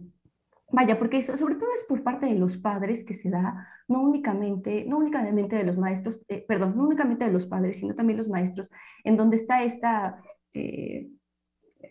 [0.72, 4.02] Vaya, porque eso, sobre todo es por parte de los padres que se da, no
[4.02, 8.18] únicamente, no únicamente de los maestros, eh, perdón, no únicamente de los padres, sino también
[8.18, 8.70] los maestros,
[9.02, 10.22] en donde está esta,
[10.54, 11.10] eh,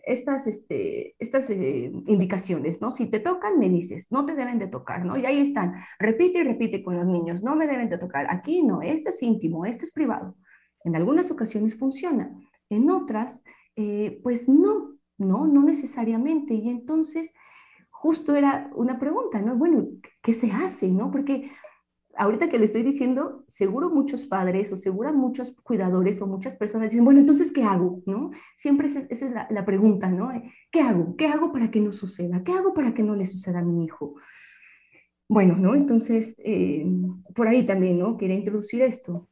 [0.04, 2.90] estas, este, estas eh, indicaciones, ¿no?
[2.90, 5.16] Si te tocan, me dices, no te deben de tocar, ¿no?
[5.16, 8.62] Y ahí están, repite y repite con los niños, no me deben de tocar, aquí
[8.62, 10.36] no, este es íntimo, este es privado.
[10.84, 12.30] En algunas ocasiones funciona,
[12.70, 13.42] en otras,
[14.22, 16.54] pues no, no, no necesariamente.
[16.54, 17.32] Y entonces
[18.00, 19.56] justo era una pregunta, ¿no?
[19.56, 19.86] Bueno,
[20.22, 21.10] ¿qué se hace, no?
[21.10, 21.50] Porque
[22.16, 26.90] ahorita que le estoy diciendo, seguro muchos padres o seguro muchos cuidadores o muchas personas
[26.90, 28.02] dicen, bueno, entonces, ¿qué hago?
[28.06, 28.30] ¿No?
[28.56, 30.30] Siempre esa, es la, pregunta, ¿no?
[30.70, 31.16] ¿Qué hago?
[31.16, 32.42] ¿Qué hago para que no suceda?
[32.44, 34.14] ¿Qué hago para que no le suceda a mi hijo?
[35.28, 35.74] Bueno, ¿no?
[35.74, 36.84] Entonces, eh,
[37.34, 38.16] por ahí también, ¿no?
[38.16, 39.28] Quería introducir esto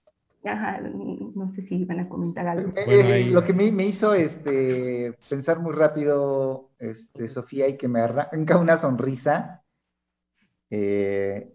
[1.34, 2.72] no sé si van a comentar algo.
[2.76, 8.00] Eh, eh, lo que me, hizo este, pensar muy rápido, este, Sofía, y que me
[8.00, 9.62] arranca una sonrisa.
[10.70, 11.52] Eh,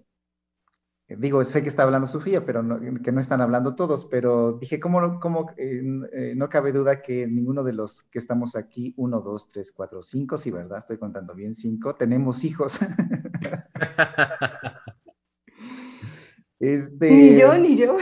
[1.07, 2.63] digo, sé que está hablando Sofía, pero
[3.03, 5.53] que no están hablando todos, pero dije, ¿cómo, cómo
[6.35, 10.37] no cabe duda que ninguno de los que estamos aquí, uno, dos, tres, cuatro, cinco,
[10.37, 10.79] sí, ¿verdad?
[10.79, 12.79] Estoy contando bien, cinco, tenemos hijos.
[16.59, 17.97] este, ni yo, ni yo.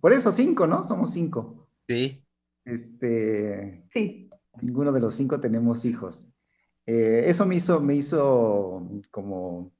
[0.00, 0.84] Por eso cinco, ¿no?
[0.84, 1.68] Somos cinco.
[1.88, 2.24] Sí.
[2.64, 3.84] Este.
[3.90, 4.30] Sí.
[4.60, 6.28] Ninguno de los cinco tenemos hijos.
[6.86, 9.72] Eh, eso me hizo, me hizo como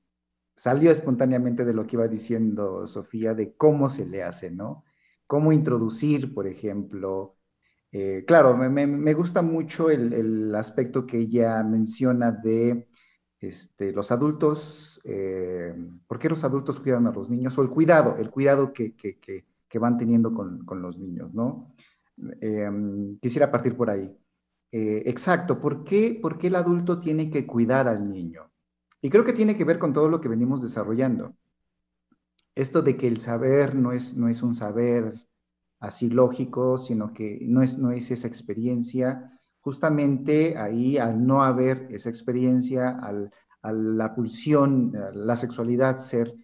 [0.59, 4.85] salió espontáneamente de lo que iba diciendo Sofía de cómo se le hace, ¿no?
[5.29, 7.37] Cómo introducir, por ejemplo.
[7.93, 12.89] Eh, claro, me, gusta mucho el, aspecto que ella menciona de
[13.39, 15.75] este, los adultos, eh,
[16.09, 17.57] ¿por qué los adultos cuidan a los niños?
[17.57, 19.17] O el cuidado, el cuidado que, que,
[19.69, 21.73] que van teniendo con, los niños, ¿no?
[22.41, 24.13] Em, quisiera partir por ahí.
[24.73, 28.51] Eh, exacto, ¿por qué, ¿por qué el adulto tiene que cuidar al niño?
[29.01, 31.35] Y creo que tiene que ver con todo lo que venimos desarrollando.
[32.55, 35.15] Esto de que el saber no es, no es un saber
[35.81, 39.41] así lógico, sino que no es, no es esa experiencia.
[39.61, 43.33] Justamente ahí, al no haber esa experiencia, al,
[43.63, 46.35] a la pulsión, la sexualidad ser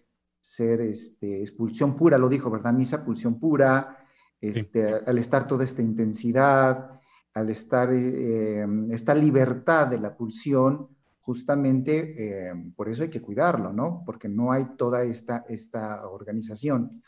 [0.45, 2.71] ser este, expulsión pura, lo dijo, ¿verdad?
[2.71, 3.97] Misa, pulsión pura,
[4.39, 7.01] este, al estar toda esta intensidad,
[7.33, 10.94] al estar eh, esta libertad de la pulsión,
[11.25, 14.03] justamente eh, por eso hay que cuidarlo, ¿no?
[14.05, 17.03] Porque no hay toda esta, esta organización.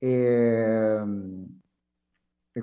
[0.00, 1.00] Eh,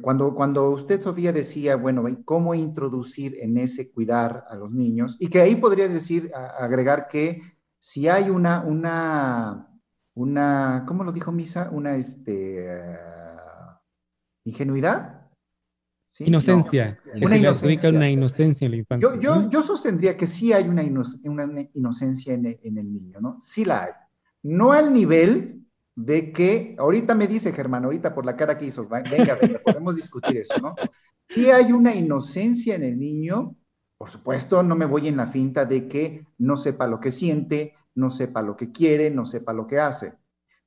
[0.01, 5.17] cuando, cuando usted, Sofía, decía, bueno, ¿cómo introducir en ese cuidar a los niños?
[5.19, 7.41] Y que ahí podría decir, agregar que
[7.77, 9.71] si hay una, una
[10.13, 11.69] una, ¿cómo lo dijo Misa?
[11.71, 12.97] Una este,
[14.43, 15.20] ingenuidad.
[16.19, 16.99] Inocencia.
[17.15, 17.89] Una inocencia.
[17.89, 19.09] una inocencia en la infancia.
[19.19, 20.83] Yo, yo, sostendría que sí hay una,
[21.23, 23.37] una inocencia en el, niño, ¿no?
[23.39, 23.91] Sí la hay.
[24.43, 28.87] No al nivel de que, ahorita me dice Germán, ahorita por la cara que hizo,
[28.87, 30.75] venga, venga, podemos discutir eso, ¿no?
[31.29, 33.55] Sí hay una inocencia en el niño,
[33.97, 37.75] por supuesto, no me voy en la finta de que no sepa lo que siente,
[37.95, 40.13] no sepa lo que quiere, no sepa lo que hace.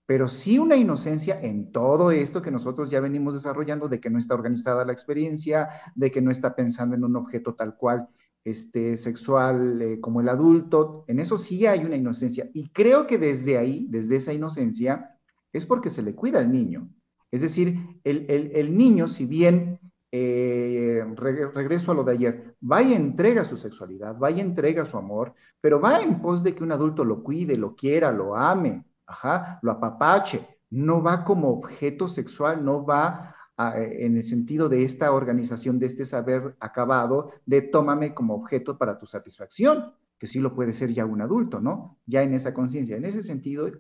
[0.07, 4.19] Pero sí una inocencia en todo esto que nosotros ya venimos desarrollando, de que no
[4.19, 8.09] está organizada la experiencia, de que no está pensando en un objeto tal cual
[8.45, 11.05] este, sexual eh, como el adulto.
[11.09, 12.51] En eso sí hay una inocencia.
[12.53, 15.19] Y creo que desde ahí, desde esa inocencia,
[15.53, 16.91] es porque se le cuida al niño.
[17.31, 19.81] Es decir, el, niño, si bien
[20.13, 24.99] eh, regreso a lo de ayer, va y entrega su sexualidad, va y entrega su
[24.99, 28.85] amor, pero va en pos de que un adulto lo cuide, lo quiera, lo ame,
[29.07, 33.35] ajá, lo apapache, no va como objeto sexual, no va
[33.77, 38.99] en el sentido de esta organización, de este saber acabado, de tómame como objeto para
[38.99, 41.99] tu satisfacción, que sí lo puede ser ya un adulto, ¿no?
[42.07, 42.97] Ya en esa conciencia.
[42.97, 43.71] En ese sentido,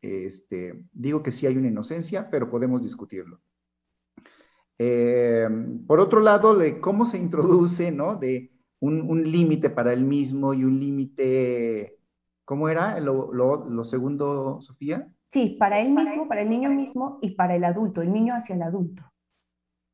[0.00, 3.40] este, digo que sí hay una inocencia, pero podemos discutirlo.
[4.78, 5.48] Eh,
[5.86, 8.16] por otro lado, de cómo se introduce, ¿no?
[8.16, 11.98] De un, límite para el mismo y un límite,
[12.46, 15.06] ¿cómo era lo, lo, segundo, Sofía?
[15.28, 18.54] Sí, para él mismo, para el niño mismo y para el adulto, el niño hacia
[18.54, 19.02] el adulto.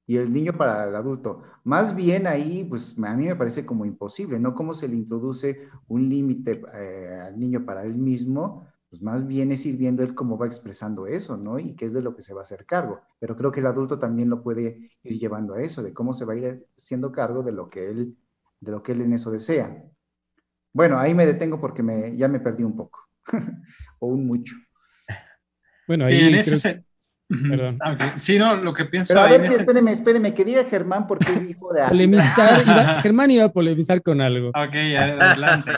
[0.07, 1.43] Y el niño para el adulto.
[1.65, 4.55] Más bien ahí, pues a mí me parece como imposible, ¿no?
[4.55, 8.69] ¿Cómo se le introduce un límite eh, al niño para él mismo?
[8.93, 11.59] pues más bien es ir viendo él cómo va expresando eso, ¿no?
[11.59, 13.01] Y qué es de lo que se va a hacer cargo.
[13.19, 16.27] Pero creo que el adulto también lo puede ir llevando a eso, de cómo se
[16.27, 18.19] va a ir siendo cargo de lo que él,
[18.61, 19.83] de lo que él en eso desea.
[20.73, 23.09] Bueno, ahí me detengo porque me, ya me perdí un poco,
[23.99, 24.55] o un mucho.
[25.87, 26.85] Bueno, ahí en ese
[27.29, 27.79] Perdón.
[27.81, 29.15] Ah, sí, no, lo que pienso.
[29.15, 32.65] Pero a ver, espéreme, espéreme, que diga Germán porque dijo de polemizar,
[33.03, 34.49] Germán iba a polemizar con algo.
[34.49, 35.73] Ok, adelante.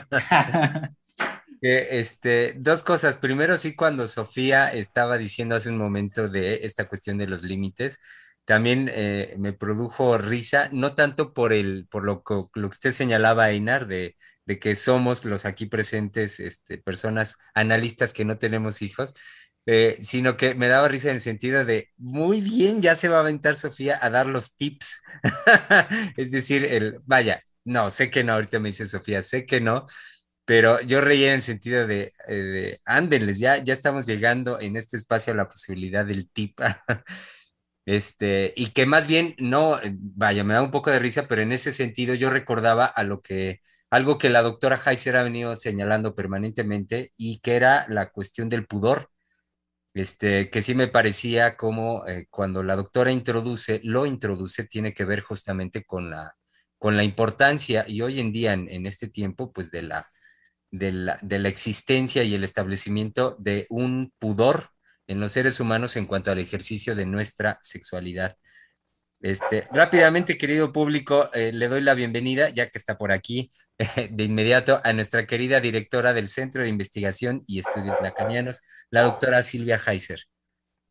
[1.60, 3.18] este, dos cosas.
[3.18, 8.00] Primero, sí, cuando Sofía estaba diciendo hace un momento de esta cuestión de los límites,
[8.44, 13.86] también eh, me produjo risa, no tanto por, el, por lo, que, usted señalaba, Einar,
[13.86, 19.14] de, de, que somos los aquí presentes este, personas analistas que no tenemos hijos,
[19.66, 23.18] eh, sino que me daba risa en el sentido de, muy bien, ya se va
[23.18, 25.00] a aventar Sofía a dar los tips.
[26.16, 29.86] es decir, el, vaya, no, sé que no, ahorita me dice Sofía, sé que no,
[30.44, 34.98] pero yo reía en el sentido de, eh, ándenles, ya, ya estamos llegando en este
[34.98, 36.60] espacio a la posibilidad del tip.
[37.86, 41.52] este, y que más bien no, vaya, me da un poco de risa, pero en
[41.52, 43.60] ese sentido yo recordaba a lo que,
[43.90, 48.66] algo que la doctora Heiser ha venido señalando permanentemente y que era la cuestión del
[48.66, 49.10] pudor.
[49.94, 55.04] Este, que sí me parecía como eh, cuando la doctora introduce, lo introduce, tiene que
[55.04, 56.34] ver justamente con la,
[56.78, 60.04] con la importancia y hoy en día en, en este tiempo, pues de la,
[60.78, 64.70] de la, existencia y el establecimiento de un pudor
[65.06, 68.36] en los seres humanos en cuanto al ejercicio de nuestra sexualidad.
[69.20, 73.50] Este, rápidamente, querido público, eh, le doy la bienvenida, ya que está por aquí,
[74.10, 79.42] de inmediato a nuestra querida directora del Centro de Investigación y Estudios Lacanianos, la doctora
[79.42, 80.24] Silvia Heiser.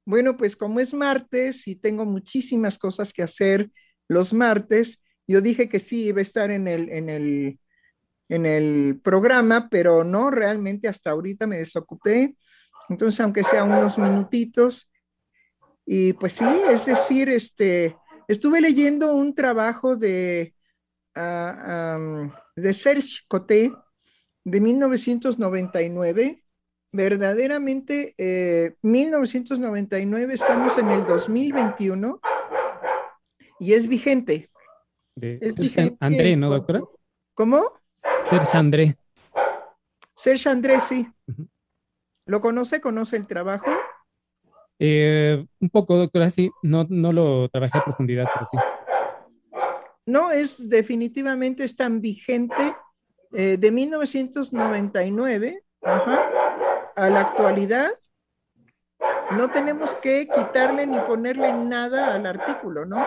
[0.05, 3.69] Bueno, pues como es martes y tengo muchísimas cosas que hacer
[4.07, 7.59] los martes, yo dije que sí iba a estar en el, en el
[8.29, 12.35] en el programa, pero no, realmente hasta ahorita me desocupé.
[12.89, 14.89] Entonces, aunque sea unos minutitos,
[15.85, 20.53] y pues sí, es decir, este, estuve leyendo un trabajo de,
[21.15, 23.71] uh, de Serge Coté
[24.43, 26.39] de 1999.
[26.95, 28.13] Verdaderamente,
[28.83, 32.21] 1999, eh, estamos en el 2021
[33.59, 34.51] y es vigente.
[35.19, 35.97] es vigente.
[35.99, 36.83] André, ¿no, doctora?
[37.33, 37.63] ¿Cómo?
[38.29, 38.95] Serge André.
[40.13, 41.07] Serge André, sí.
[42.25, 42.79] ¿Lo conoce?
[42.79, 43.71] ¿Conoce el trabajo?
[44.79, 46.51] Eh, un poco, doctora, sí.
[46.61, 48.57] No, no lo trabajé a profundidad, pero sí.
[50.05, 52.75] No, es definitivamente es tan vigente
[53.31, 57.91] eh, de 1999 a la actualidad.
[59.31, 63.05] No tenemos que quitarle ni ponerle nada al artículo, ¿no?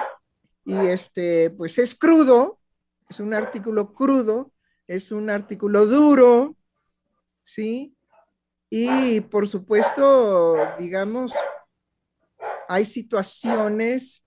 [0.64, 2.58] Y este, pues es crudo,
[3.08, 4.52] es un artículo crudo,
[4.86, 6.56] es un artículo duro,
[7.44, 7.95] ¿sí?
[8.70, 11.32] Y por supuesto, digamos,
[12.68, 14.24] hay situaciones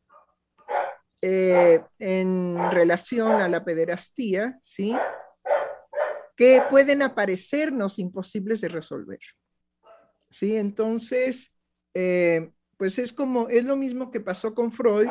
[1.21, 4.95] eh, en relación a la pederastía, ¿sí?
[6.37, 9.19] Que pueden aparecernos imposibles de resolver,
[10.29, 10.55] ¿sí?
[10.55, 11.53] Entonces,
[11.93, 15.09] eh, pues es como, es lo mismo que pasó con Freud,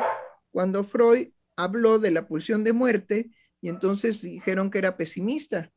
[0.51, 3.29] cuando Freud habló de la pulsión de muerte
[3.61, 5.71] y entonces dijeron que era pesimista.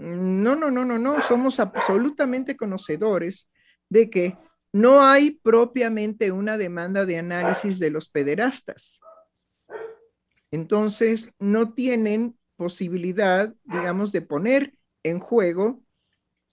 [0.00, 3.50] No, no, no, no, no, somos absolutamente conocedores
[3.90, 4.38] de que
[4.72, 8.98] no hay propiamente una demanda de análisis de los pederastas.
[10.50, 14.72] Entonces, no tienen posibilidad, digamos, de poner
[15.02, 15.82] en juego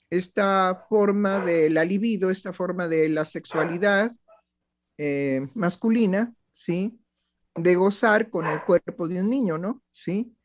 [0.09, 4.11] esta forma de la libido, esta forma de la sexualidad
[4.97, 6.99] eh, masculina, ¿sí?
[7.55, 9.81] De gozar con el cuerpo de un niño, ¿no?
[9.91, 10.36] ¿Sí?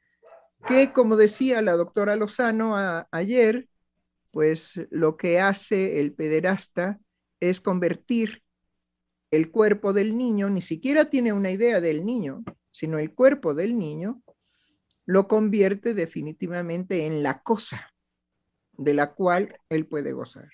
[0.67, 2.77] Que como decía la doctora Lozano
[3.11, 3.69] ayer,
[4.31, 6.99] pues lo que hace el pederasta
[7.41, 8.43] es convertir
[9.31, 13.77] el cuerpo del niño, ni siquiera tiene una idea del niño, sino el cuerpo del
[13.77, 14.23] niño,
[15.07, 17.93] lo convierte definitivamente en la cosa
[18.73, 20.49] de la cual él puede gozar.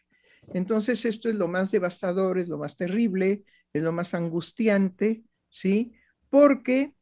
[0.54, 5.92] Entonces esto es lo más devastador, es lo más terrible, es lo más angustiante, ¿sí?
[6.30, 6.94] Porque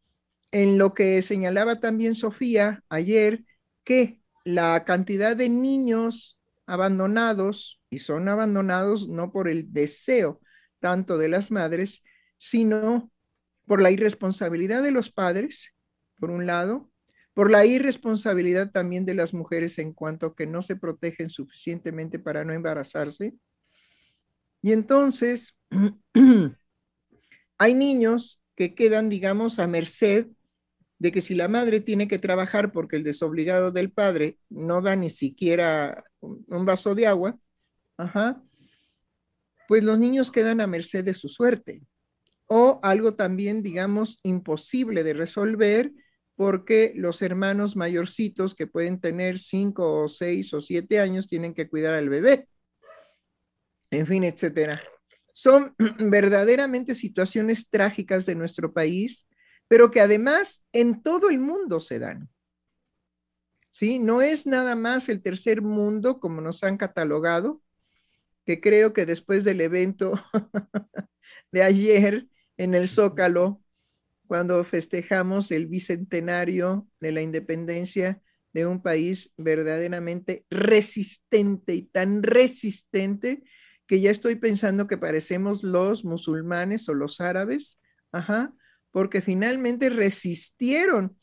[0.57, 3.45] en lo que señalaba también Sofía ayer,
[3.85, 10.41] que la cantidad de niños abandonados y son abandonados no por el deseo
[10.81, 12.03] tanto de las madres,
[12.39, 13.13] sino
[13.67, 15.75] por la irresponsabilidad de los padres,
[16.19, 16.91] por un lado,
[17.35, 22.19] por la irresponsabilidad también de las mujeres en cuanto a que no se protegen suficientemente
[22.19, 23.35] para no embarazarse.
[24.63, 25.55] Y entonces
[27.59, 30.29] hay niños que quedan, digamos, a merced
[30.99, 34.97] de que si la madre tiene que trabajar porque el desobligado del padre no da
[34.97, 37.39] ni siquiera un vaso de agua,
[37.97, 38.43] ajá,
[39.69, 41.83] pues los niños quedan a merced de su suerte.
[42.47, 45.93] O algo también, digamos, imposible de resolver
[46.37, 51.69] porque los hermanos mayorcitos que pueden tener cinco o seis o siete años tienen que
[51.69, 52.49] cuidar al bebé.
[53.91, 54.83] En fin, etcétera.
[55.33, 59.27] Son verdaderamente situaciones trágicas de nuestro país,
[59.69, 62.29] pero que además en todo el mundo se dan.
[63.71, 63.99] ¿Sí?
[63.99, 67.63] No es nada más el tercer mundo como nos han catalogado,
[68.47, 70.13] que creo que después del evento
[71.53, 73.63] de ayer en el Zócalo,
[74.27, 83.43] cuando festejamos el bicentenario de la independencia de un país verdaderamente resistente y tan resistente
[83.87, 87.79] que ya estoy pensando que parecemos los musulmanes o los árabes,
[88.13, 88.55] ajá,
[88.97, 91.19] porque finalmente resistieron.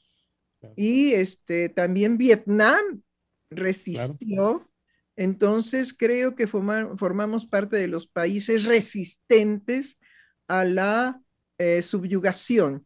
[0.76, 3.02] Y este, también Vietnam
[3.50, 4.70] resistió
[5.16, 9.98] entonces, creo que formamos parte de los países resistentes
[10.48, 11.20] a la
[11.58, 12.86] eh, subyugación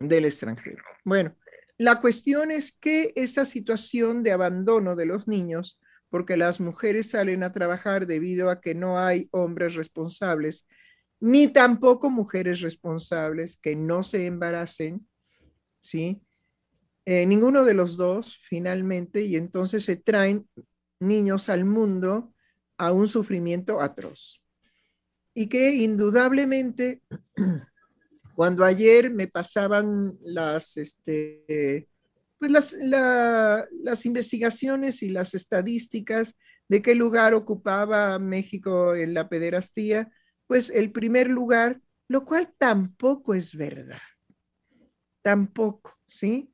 [0.00, 0.82] del extranjero.
[1.04, 1.36] Bueno,
[1.78, 5.78] la cuestión es que esa situación de abandono de los niños,
[6.10, 10.66] porque las mujeres salen a trabajar debido a que no hay hombres responsables,
[11.22, 15.06] ni tampoco mujeres responsables que no se embaracen,
[15.78, 16.20] ¿sí?
[17.04, 20.48] Eh, ninguno de los dos finalmente, y entonces se traen
[20.98, 22.34] niños al mundo
[22.76, 24.42] a un sufrimiento atroz.
[25.32, 27.02] Y que indudablemente,
[28.34, 31.88] cuando ayer me pasaban las, este,
[32.36, 36.34] pues las, las investigaciones y las estadísticas
[36.66, 40.10] de qué lugar ocupaba México en la pederastía,
[40.52, 44.02] pues el primer lugar, lo cual tampoco es verdad.
[45.22, 46.52] Tampoco, ¿sí?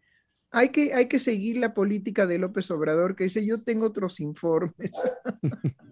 [0.53, 4.20] hay que, hay que seguir la política de López Obrador que dice, yo tengo otros
[4.20, 4.92] informes,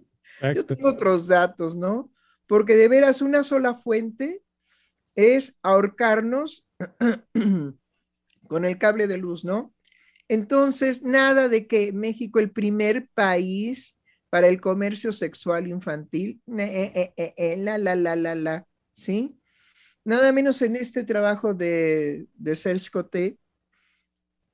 [0.55, 2.13] yo tengo otros datos, ¿no?
[2.47, 4.41] Porque de veras una sola fuente
[5.17, 6.65] es ahorcarnos
[8.47, 9.75] con el cable de luz, ¿no?
[10.29, 13.96] Entonces, nada de que México el primer país
[14.37, 19.41] para el comercio sexual infantil, eh, eh, eh, la, la, la, la, la, ¿sí?
[20.05, 23.39] Nada menos en este trabajo de, de Serge Coté,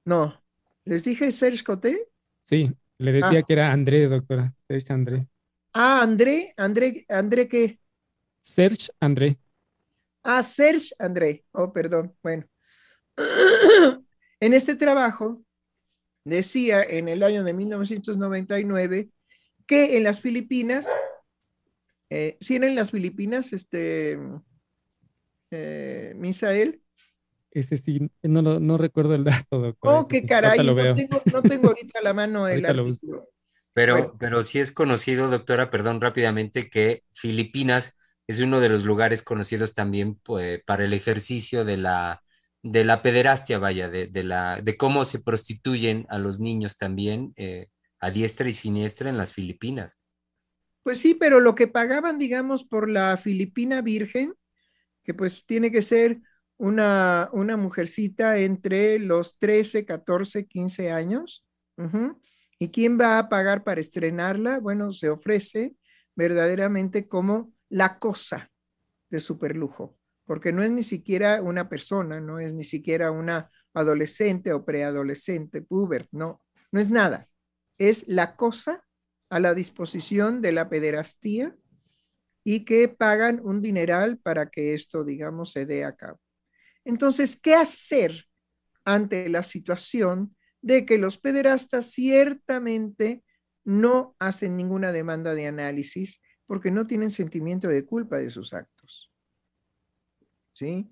[0.04, 0.40] no.
[0.84, 2.06] ¿Les dije Serge Coté?
[2.44, 3.42] Sí, le decía ah.
[3.42, 4.54] que era André, doctora.
[4.68, 5.26] Serge André.
[5.72, 7.80] Ah, André, André, André, ¿qué?
[8.40, 9.36] Serge André.
[10.22, 11.44] Ah, Serge André.
[11.50, 12.14] Oh, perdón.
[12.22, 12.44] Bueno.
[14.38, 15.42] en este trabajo
[16.22, 19.10] decía en el año de 1999
[19.66, 20.88] que en las Filipinas,
[22.10, 24.18] eh, si eran en las Filipinas, este,
[25.50, 26.82] eh, Misael,
[27.52, 29.94] ese sí, no, no, recuerdo el dato, doctor.
[29.94, 33.28] Oh, qué caray, no tengo, no tengo, ahorita la mano el artículo.
[33.74, 39.22] Pero, pero sí es conocido, doctora, perdón, rápidamente, que Filipinas es uno de los lugares
[39.22, 42.22] conocidos también pues, para el ejercicio de la,
[42.62, 47.32] de la pederastia, vaya, de, de, la, de cómo se prostituyen a los niños también
[47.36, 47.66] eh,
[48.02, 49.98] a diestra y siniestra en las Filipinas.
[50.82, 54.34] Pues sí, pero lo que pagaban, digamos, por la Filipina Virgen,
[55.04, 56.20] que pues tiene que ser
[56.56, 61.46] una, una mujercita entre los 13, 14, 15 años.
[62.58, 64.58] ¿Y quién va a pagar para estrenarla?
[64.58, 65.76] Bueno, se ofrece
[66.14, 68.50] verdaderamente como la cosa
[69.10, 74.52] de superlujo, porque no es ni siquiera una persona, no es ni siquiera una adolescente
[74.52, 77.28] o preadolescente, puber, no, no es nada.
[77.82, 78.86] Es la cosa
[79.28, 81.56] a la disposición de la pederastía
[82.44, 86.20] y que pagan un dineral para que esto, digamos, se dé a cabo.
[86.84, 88.28] Entonces, ¿qué hacer
[88.84, 93.24] ante la situación de que los pederastas ciertamente
[93.64, 99.12] no hacen ninguna demanda de análisis porque no tienen sentimiento de culpa de sus actos?
[100.52, 100.88] ¿Sí?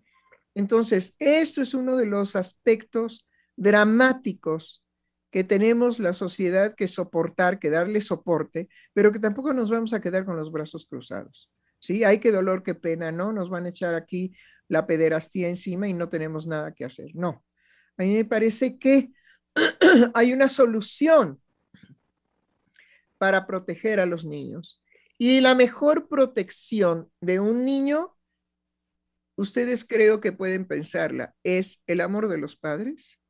[0.56, 4.84] Entonces, esto es uno de los aspectos dramáticos
[5.30, 10.00] que tenemos la sociedad que soportar, que darle soporte, pero que tampoco nos vamos a
[10.00, 11.50] quedar con los brazos cruzados.
[11.78, 12.04] ¿Sí?
[12.04, 13.32] Hay que dolor, qué pena, ¿no?
[13.32, 14.34] Nos van a echar aquí
[14.68, 17.10] la pederastía encima y no tenemos nada que hacer.
[17.14, 17.44] No.
[17.96, 19.10] A mí me parece que
[20.14, 21.40] hay una solución
[23.18, 24.82] para proteger a los niños.
[25.18, 28.16] Y la mejor protección de un niño,
[29.36, 33.20] ustedes creo que pueden pensarla, es el amor de los padres,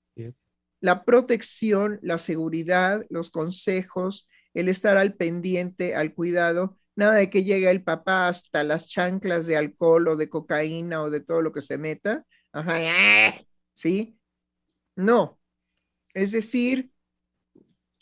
[0.80, 7.44] la protección, la seguridad, los consejos, el estar al pendiente, al cuidado, nada de que
[7.44, 11.52] llegue el papá hasta las chanclas de alcohol o de cocaína o de todo lo
[11.52, 12.24] que se meta.
[12.52, 12.78] Ajá.
[13.72, 14.18] ¿sí?
[14.96, 15.40] No.
[16.14, 16.90] Es decir,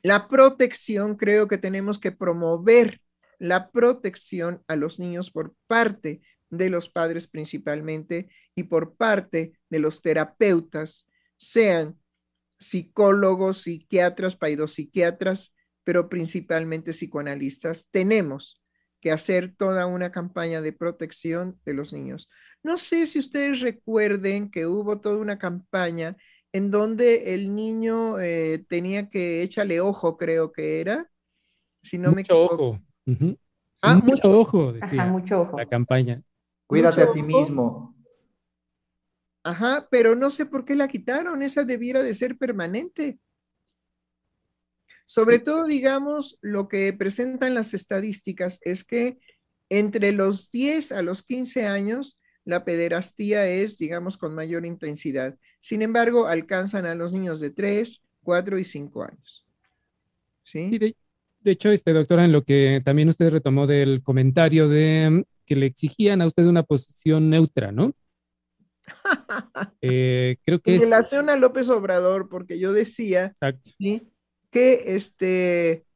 [0.02, 3.00] la protección, creo que tenemos que promover
[3.38, 9.78] la protección a los niños por parte de los padres principalmente y por parte de
[9.78, 11.06] los terapeutas,
[11.36, 12.00] sean
[12.58, 15.54] psicólogos, psiquiatras, paidopsiquiatras,
[15.84, 17.88] pero principalmente psicoanalistas.
[17.90, 18.60] Tenemos
[19.00, 22.28] que hacer toda una campaña de protección de los niños.
[22.62, 26.16] No sé si ustedes recuerden que hubo toda una campaña
[26.52, 31.08] en donde el niño eh, tenía que echarle ojo, creo que era,
[31.82, 32.68] si no mucho me equivoco.
[32.70, 32.78] ojo.
[33.82, 35.56] Ah, mucho, mucho- ojo, decía Ajá, mucho ojo.
[35.58, 36.22] la campaña.
[36.66, 37.28] Cuídate Mucho a ti ojo.
[37.28, 37.94] mismo.
[39.44, 43.18] Ajá, pero no sé por qué la quitaron, esa debiera de ser permanente.
[45.06, 49.18] Sobre todo, digamos, lo que presentan las estadísticas es que
[49.70, 55.38] entre los 10 a los 15 años, la pederastía es, digamos, con mayor intensidad.
[55.60, 59.46] Sin embargo, alcanzan a los niños de 3, 4 y 5 años.
[60.42, 60.78] Sí, ¿Sí?
[60.78, 60.96] de,
[61.40, 65.56] de hecho, este doctora, en lo que también usted retomó del comentario de mm, que
[65.56, 67.94] le exigían a usted una posición neutra, ¿no?
[69.80, 73.32] Eh, creo que En es relación a López Obrador, porque yo decía.
[73.62, 74.10] ¿sí?
[74.50, 75.86] Que este,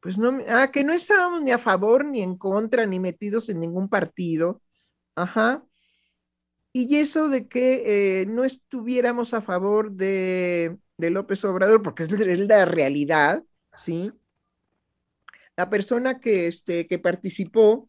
[0.00, 3.60] pues no, ah, que no estábamos ni a favor ni en contra, ni metidos en
[3.60, 4.62] ningún partido,
[5.16, 5.64] ajá.
[6.72, 12.10] Y eso de que eh, no estuviéramos a favor de, de López Obrador, porque es
[12.12, 13.42] la realidad,
[13.74, 14.12] ¿sí?
[15.56, 17.88] La persona que, este, que participó,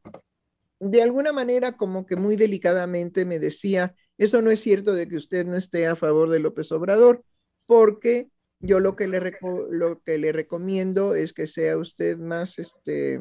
[0.80, 5.18] de alguna manera, como que muy delicadamente me decía, eso no es cierto de que
[5.18, 7.24] usted no esté a favor de López Obrador,
[7.66, 8.30] porque
[8.60, 13.20] yo lo que le, reco- lo que le recomiendo es que sea usted más este,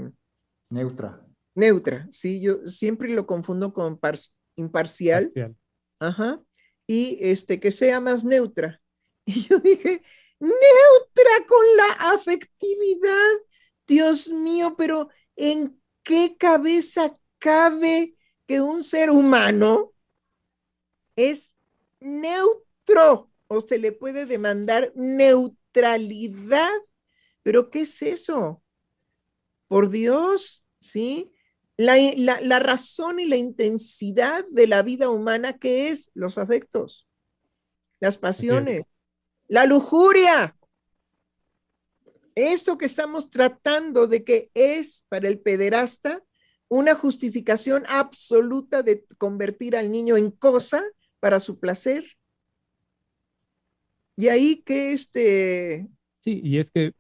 [0.71, 1.25] Neutra.
[1.55, 2.41] neutra, ¿sí?
[2.41, 4.19] Yo siempre lo confundo con par-
[4.57, 5.57] imparcial, Parcial.
[6.01, 6.43] ajá,
[6.87, 8.81] y este, que sea más neutra.
[9.27, 10.03] Y yo dije,
[10.41, 13.31] neutra con la afectividad,
[13.87, 18.15] Dios mío, pero ¿en qué cabeza cabe
[18.47, 19.93] que un ser humano
[21.17, 21.57] es
[22.01, 26.71] neutro o se le puede demandar neutralidad?
[27.43, 28.63] ¿Pero qué es eso?
[29.69, 31.33] Por Dios, ¿sí?
[31.77, 36.11] La, la- la razón y la intensidad de la vida humana, ¿qué es?
[36.15, 37.07] Los afectos,
[38.01, 38.87] las pasiones,
[39.49, 40.57] la lujuria.
[42.35, 46.23] Esto que estamos tratando de que es para el pederasta
[46.69, 50.83] una justificación absoluta de convertir al niño en cosa
[51.21, 52.05] para su placer.
[54.17, 55.89] Y ahí que este,
[56.21, 56.93] Sí, y es que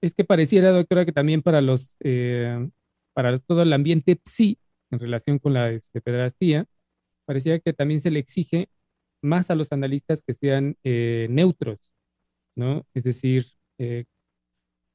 [0.00, 2.68] es que pareciera, doctora, que también para los eh,
[3.12, 4.58] para todo el ambiente psi
[4.90, 6.00] en relación con la este,
[7.24, 8.68] parecía que también se le exige
[9.22, 11.94] más a los analistas que sean eh, neutros,
[12.56, 12.86] ¿no?
[12.94, 13.46] Es decir,
[13.78, 14.04] eh,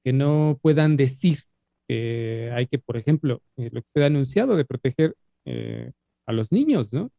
[0.04, 1.40] que no puedan decir
[1.88, 5.92] que hay que, por ejemplo, eh, lo que usted ha anunciado de proteger eh,
[6.26, 7.12] a los niños, ¿no?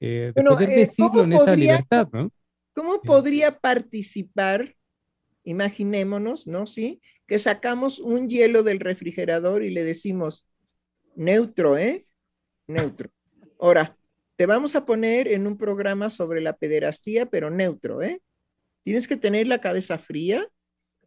[0.00, 2.30] Eh, de Bueno, poder eh, decirlo ¿cómo en esa libertad, ¿no?
[2.72, 4.76] ¿Cómo podría participar?
[5.44, 6.66] Imaginémonos, ¿no?
[6.66, 10.46] Sí, que sacamos un hielo del refrigerador y le decimos,
[11.14, 12.06] neutro, ¿eh?
[12.66, 13.10] Neutro.
[13.58, 13.96] Ahora,
[14.36, 18.20] te vamos a poner en un programa sobre la pederastía, pero neutro, ¿eh?
[18.82, 20.46] Tienes que tener la cabeza fría,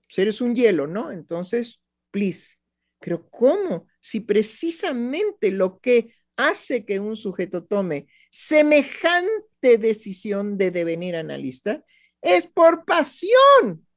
[0.07, 1.11] pues eres un hielo, ¿no?
[1.11, 2.58] Entonces, please.
[2.99, 3.87] Pero ¿cómo?
[4.01, 11.83] Si precisamente lo que hace que un sujeto tome semejante decisión de devenir analista
[12.21, 13.87] es por pasión,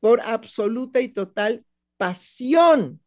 [0.00, 1.64] por absoluta y total
[1.96, 3.00] pasión.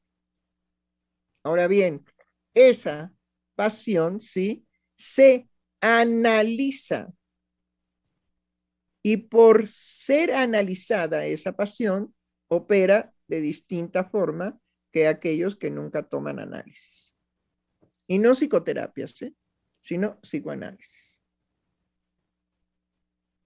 [1.44, 2.06] Ahora bien,
[2.54, 3.14] esa
[3.56, 4.66] pasión, ¿sí?
[4.96, 5.50] Se
[5.82, 7.14] analiza.
[9.04, 12.16] Y por ser analizada esa pasión,
[12.48, 14.60] opera de distinta forma
[14.92, 17.14] que aquellos que nunca toman análisis.
[18.08, 19.34] Y no psicoterapias, ¿eh?
[19.80, 21.20] sino psicoanálisis.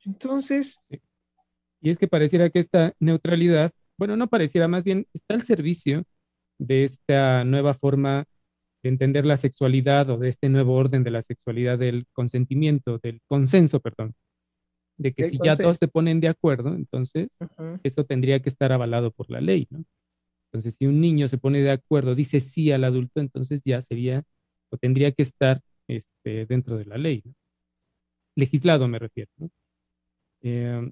[0.06, 0.80] Entonces,
[1.82, 6.04] Y es que pareciera que esta neutralidad, bueno, no pareciera, más bien está al servicio
[6.58, 8.26] de esta nueva forma
[8.84, 13.22] de entender la sexualidad o de este nuevo orden de la sexualidad del consentimiento, del
[13.28, 14.16] consenso, perdón.
[15.00, 17.30] De que si ya todos se ponen de acuerdo, entonces
[17.84, 19.84] eso tendría que estar avalado por la ley, ¿no?
[20.52, 24.24] Entonces, si un niño se pone de acuerdo, dice sí al adulto, entonces ya sería
[24.70, 27.34] o tendría que estar este, dentro de la ley, ¿no?
[28.36, 29.50] Legislado me refiero, ¿no?
[30.42, 30.92] Eh,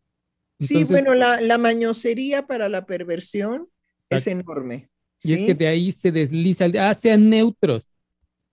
[0.60, 3.70] Sí, bueno, la, la mañosería para la perversión
[4.10, 4.90] es enorme.
[5.22, 7.90] Y es que de ahí se desliza, el ah, sean neutros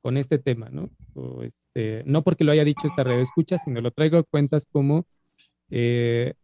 [0.02, 0.90] con este tema, ¿no?
[1.14, 4.66] O este, no porque lo haya dicho esta red escucha, sino lo traigo a cuentas
[4.66, 5.06] como,
[5.70, 6.34] eh,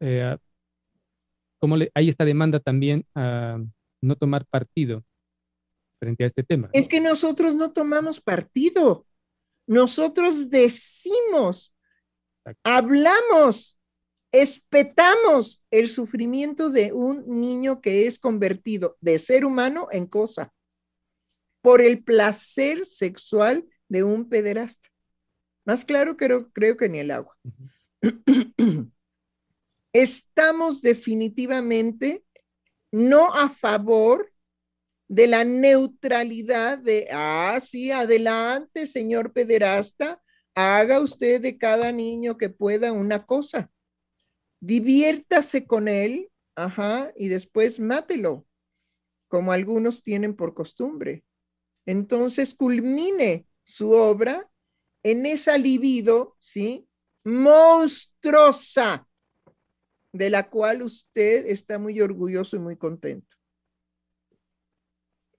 [0.00, 0.36] eh,
[1.58, 3.58] como le- hay esta demanda también a
[4.00, 5.04] no tomar partido
[5.98, 6.70] frente a este tema.
[6.72, 9.06] Es que nosotros no tomamos partido.
[9.66, 11.74] Nosotros decimos,
[12.38, 12.60] Exacto.
[12.64, 13.78] hablamos,
[14.32, 20.52] espetamos el sufrimiento de un niño que es convertido de ser humano en cosa
[21.60, 24.88] por el placer sexual de un pederasta.
[25.66, 27.36] Más claro creo, creo que ni el agua.
[29.92, 32.24] Estamos definitivamente
[32.92, 34.32] no a favor
[35.08, 40.22] de la neutralidad de, ah, sí, adelante, señor pederasta,
[40.54, 43.70] haga usted de cada niño que pueda una cosa.
[44.60, 48.46] Diviértase con él, ajá, y después mátelo,
[49.28, 51.24] como algunos tienen por costumbre.
[51.86, 54.48] Entonces culmine su obra
[55.02, 56.89] en esa libido, ¿sí?
[57.24, 59.06] Monstruosa,
[60.12, 63.36] de la cual usted está muy orgulloso y muy contento.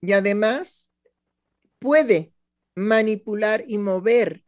[0.01, 0.91] Y además
[1.79, 2.33] puede
[2.75, 4.43] manipular y mover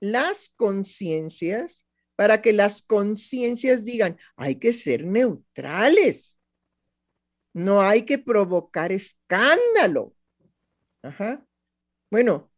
[0.00, 1.86] las conciencias
[2.16, 6.38] para que las conciencias digan, hay que ser neutrales,
[7.52, 10.14] no hay que provocar escándalo.
[11.02, 11.44] Ajá.
[12.10, 12.52] Bueno,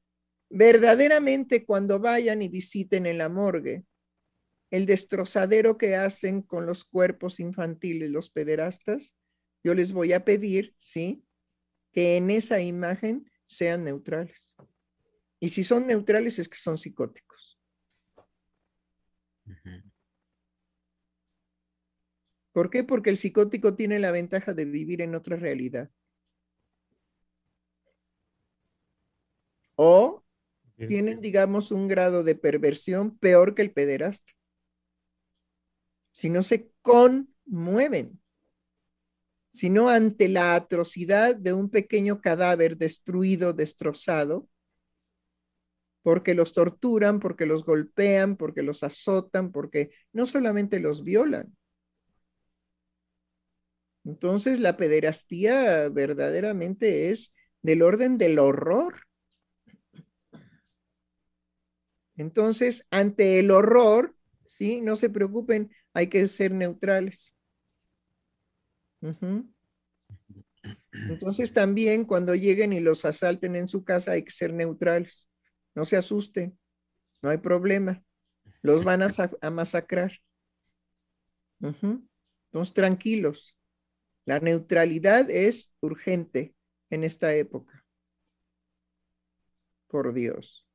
[0.51, 3.85] verdaderamente cuando vayan y visiten en la morgue,
[4.71, 9.15] el destrozadero que hacen con los cuerpos infantiles los pederastas,
[9.63, 11.25] yo les voy a pedir, ¿sí?
[11.93, 14.55] Que en esa imagen sean neutrales.
[15.41, 17.59] Y si son neutrales es que son psicóticos.
[22.53, 22.85] ¿Por qué?
[22.85, 25.91] Porque el psicótico tiene la ventaja de vivir en otra realidad.
[29.75, 30.25] O
[30.89, 34.33] tienen, digamos, un grado de perversión peor que el pederasta.
[36.17, 38.19] Si no se conmueven,
[39.51, 44.49] sino ante la atrocidad de un pequeño cadáver destruido, destrozado,
[46.03, 51.55] porque los torturan, porque los golpean, porque los azotan, porque no solamente los violan.
[54.03, 59.03] Entonces la pederastía verdaderamente es del orden del horror.
[62.17, 64.17] Entonces, ante el horror,
[64.47, 67.33] sí, no se preocupen, hay que ser neutrales.
[70.93, 75.27] Entonces también cuando lleguen y los asalten en su casa hay que ser neutrales.
[75.75, 76.59] No se asusten,
[77.23, 78.05] no hay problema.
[78.61, 80.13] Los van a, sa- a masacrar.
[82.49, 83.57] Entonces tranquilos.
[84.27, 86.55] La neutralidad es urgente
[86.91, 87.87] en esta época.
[89.87, 90.67] Por Dios.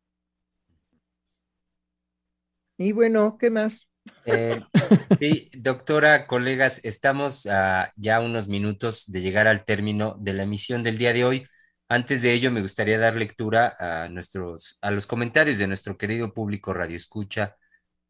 [2.78, 3.91] Y bueno, ¿qué más?
[4.26, 4.62] Eh,
[5.20, 10.84] sí, doctora, colegas, estamos a ya unos minutos de llegar al término de la emisión
[10.84, 11.48] del día de hoy.
[11.90, 16.34] Antes de ello, me gustaría dar lectura a nuestros, a los comentarios de nuestro querido
[16.34, 17.58] público Radio Escucha.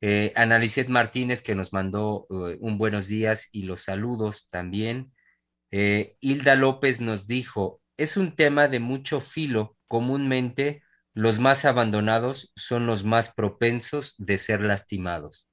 [0.01, 5.13] Eh, Analicet Martínez, que nos mandó eh, un buenos días y los saludos también.
[5.71, 9.77] Eh, Hilda López nos dijo, es un tema de mucho filo.
[9.87, 15.50] Comúnmente, los más abandonados son los más propensos de ser lastimados.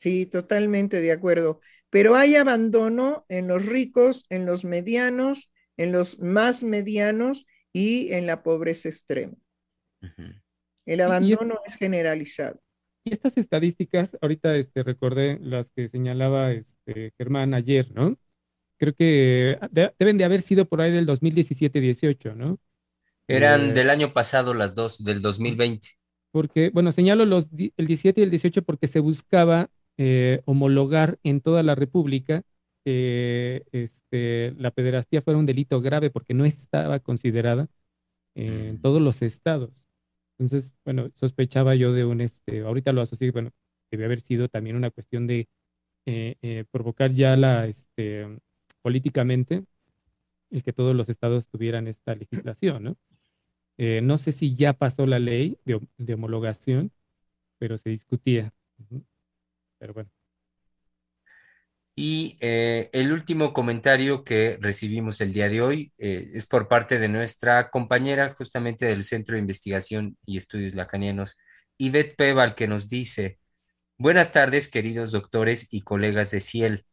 [0.00, 1.60] Sí, totalmente de acuerdo.
[1.90, 8.26] Pero hay abandono en los ricos, en los medianos, en los más medianos y en
[8.26, 9.34] la pobreza extrema.
[10.84, 12.60] El abandono es generalizado.
[13.04, 18.18] Y estas estadísticas, ahorita este, recordé las que señalaba este, Germán ayer, ¿no?
[18.78, 22.58] Creo que de- deben de haber sido por ahí del 2017-18, ¿no?
[23.28, 25.88] Eran Eh, del año pasado las dos, del 2020.
[26.30, 29.70] porque, bueno, señalo los, el 17 y el 18 porque se buscaba
[30.00, 32.42] eh, homologar en toda la República
[32.84, 37.68] que este, la pederastía fuera un delito grave porque no estaba considerada
[38.34, 38.82] en Mm.
[38.82, 39.86] todos los estados.
[40.38, 43.50] Entonces, bueno, sospechaba yo de un, este, ahorita lo asocié, bueno,
[43.90, 45.48] debe haber sido también una cuestión de
[46.06, 48.26] eh, eh, provocar ya la, este,
[48.82, 49.64] políticamente
[50.50, 52.96] el que todos los estados tuvieran esta legislación, ¿no?
[54.02, 56.92] No sé si ya pasó la ley de, hom- de homologación,
[57.58, 58.52] pero se discutía.
[61.96, 66.98] Y eh, el último comentario que recibimos el día de hoy eh, es por parte
[66.98, 71.36] de nuestra compañera justamente del Centro de Investigación y Estudios Lacanianos,
[71.76, 73.38] Ivette Peval, que nos dice,
[73.98, 76.86] buenas tardes queridos doctores y colegas de Ciel.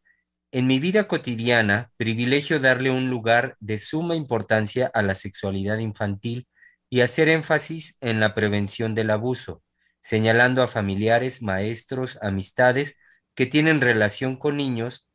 [0.51, 6.47] En mi vida cotidiana, privilegio darle un lugar de suma importancia a la sexualidad infantil
[6.89, 9.64] y hacer énfasis en la prevención del abuso,
[10.08, 12.98] señalando a familiares, maestros, amistades,
[13.36, 15.10] que tienen relación con niños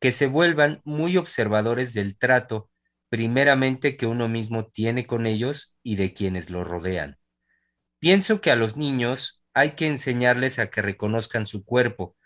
[0.00, 2.70] que se vuelvan muy observadores del trato,
[3.10, 7.18] primeramente que uno mismo tiene con ellos y de quienes lo rodean.
[7.98, 12.16] Pienso que a los niños hay que enseñarles a que reconozcan su cuerpo,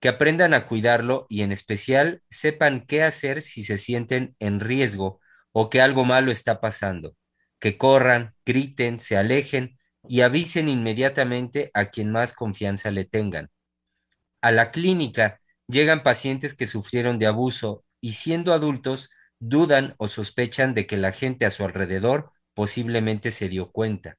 [0.00, 5.20] que aprendan a cuidarlo y en especial sepan qué hacer si se sienten en riesgo
[5.52, 7.14] o que algo malo está pasando,
[7.60, 9.77] que corran, griten, se alejen
[10.08, 13.50] y avisen inmediatamente a quien más confianza le tengan
[14.40, 19.10] a la clínica llegan pacientes que sufrieron de abuso y siendo adultos
[19.40, 24.16] dudan o sospechan de que la gente a su alrededor posiblemente se dio cuenta.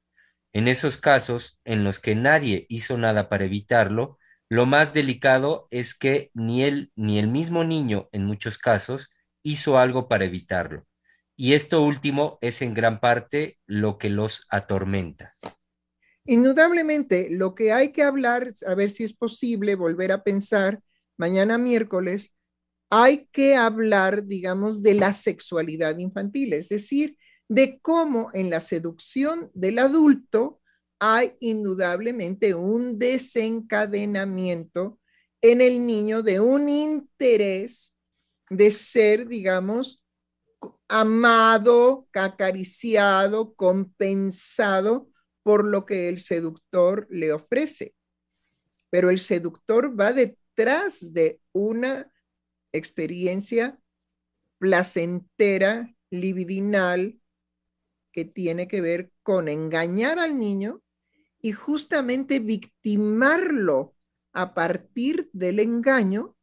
[0.52, 4.18] En esos casos en los que nadie hizo nada para evitarlo,
[4.48, 9.10] lo más delicado es que ni él ni el mismo niño en muchos casos
[9.42, 10.86] hizo algo para evitarlo.
[11.36, 15.36] Y esto último es en gran parte lo que los atormenta.
[16.30, 20.80] Indudablemente, lo que hay que hablar, a ver si es posible volver a pensar
[21.16, 22.32] mañana miércoles,
[22.88, 29.50] hay que hablar, digamos, de la sexualidad infantil, es decir, de cómo en la seducción
[29.54, 30.60] del adulto
[31.00, 35.00] hay indudablemente un desencadenamiento
[35.42, 37.96] en el niño de un interés
[38.50, 40.04] de ser, digamos,
[40.86, 45.09] amado, acariciado, compensado
[45.42, 47.94] por lo que el seductor le ofrece.
[48.90, 52.12] Pero el seductor va detrás de una
[52.72, 53.80] experiencia
[54.58, 57.20] placentera, libidinal,
[58.12, 60.82] que tiene que ver con engañar al niño
[61.40, 63.94] y justamente victimarlo
[64.32, 66.36] a partir del engaño,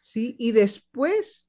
[0.00, 0.34] ¿sí?
[0.38, 1.46] Y después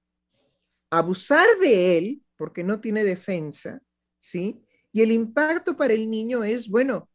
[0.89, 3.81] abusar de él, porque no tiene defensa,
[4.19, 4.63] ¿sí?
[4.91, 7.10] Y el impacto para el niño es, bueno,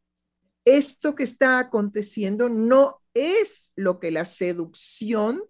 [0.63, 5.43] esto que está aconteciendo no es lo que la seducción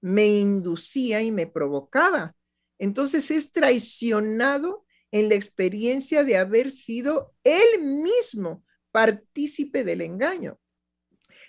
[0.00, 2.34] me inducía y me provocaba.
[2.78, 10.58] Entonces es traicionado en la experiencia de haber sido él mismo partícipe del engaño.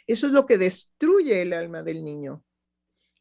[0.08, 2.44] Eso es lo que destruye el alma del niño,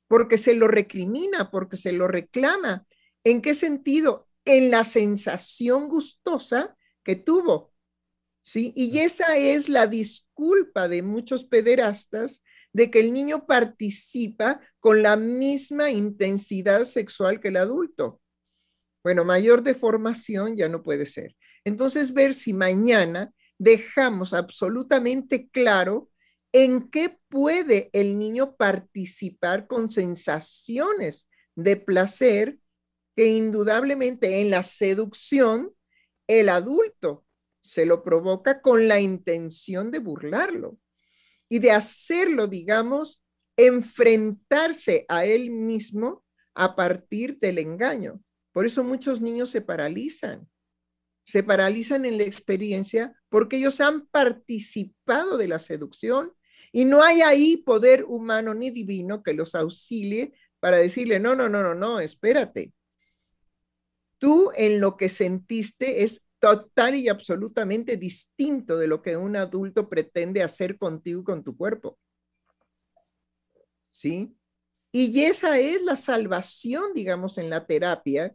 [0.07, 2.87] porque se lo recrimina, porque se lo reclama.
[3.25, 4.29] ¿En qué sentido?
[4.45, 6.78] En la sensación gustosa
[7.09, 7.73] que tuvo.
[8.43, 8.75] ¿Sí?
[8.77, 12.43] Y esa es la disculpa de muchos pederastas
[12.75, 18.21] de que el niño participa con la misma intensidad sexual que el adulto.
[19.03, 21.35] Bueno, mayor deformación ya no puede ser.
[21.65, 26.11] Entonces, ver si mañana dejamos absolutamente claro
[26.53, 32.59] en qué puede el niño participar con sensaciones de placer
[33.17, 35.73] que indudablemente en la seducción
[36.29, 37.25] el adulto
[37.61, 40.79] se lo provoca con la intención de burlarlo
[41.49, 43.25] y de hacerlo, digamos,
[43.57, 46.25] enfrentarse a él mismo
[46.55, 48.23] a partir del engaño.
[48.53, 50.49] Por eso muchos niños se paralizan.
[51.25, 56.33] Se paralizan en la experiencia porque ellos han participado de la seducción
[56.73, 61.49] y no hay ahí poder humano ni divino que los auxilie para decirle, no, no,
[61.49, 62.73] no, no, no, espérate
[64.19, 69.89] tú en lo que sentiste es total y absolutamente distinto de lo que un adulto
[69.89, 71.99] pretende hacer contigo con tu cuerpo.
[73.91, 74.37] ¿Sí?
[74.93, 78.35] Y esa es la salvación, digamos, en la terapia,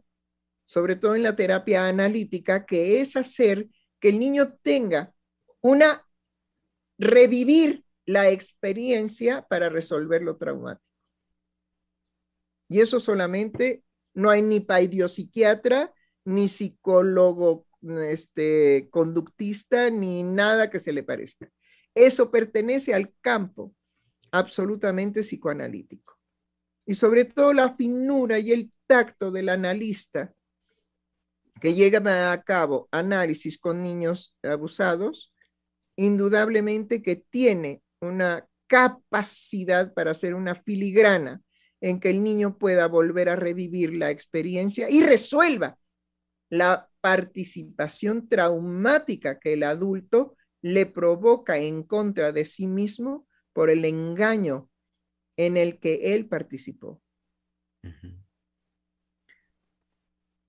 [0.66, 5.14] sobre todo en la terapia analítica, que es hacer que el niño tenga
[5.60, 6.06] una,
[6.98, 10.84] revivir la experiencia para resolver lo traumático.
[12.68, 13.82] Y eso solamente
[14.14, 14.64] no hay ni
[15.08, 15.92] psiquiatra,
[16.24, 17.66] ni psicólogo
[18.10, 21.50] este, conductista, ni nada que se le parezca.
[21.94, 23.74] Eso pertenece al campo
[24.30, 26.18] absolutamente psicoanalítico.
[26.86, 30.34] Y sobre todo la finura y el tacto del analista
[31.60, 35.32] que llega a cabo análisis con niños abusados,
[35.96, 41.40] indudablemente que tiene una capacidad para hacer una filigrana
[41.84, 45.76] en que el niño pueda volver a revivir la experiencia y resuelva
[46.48, 53.84] la participación traumática que el adulto le provoca en contra de sí mismo por el
[53.84, 54.70] engaño
[55.36, 57.02] en el que él participó.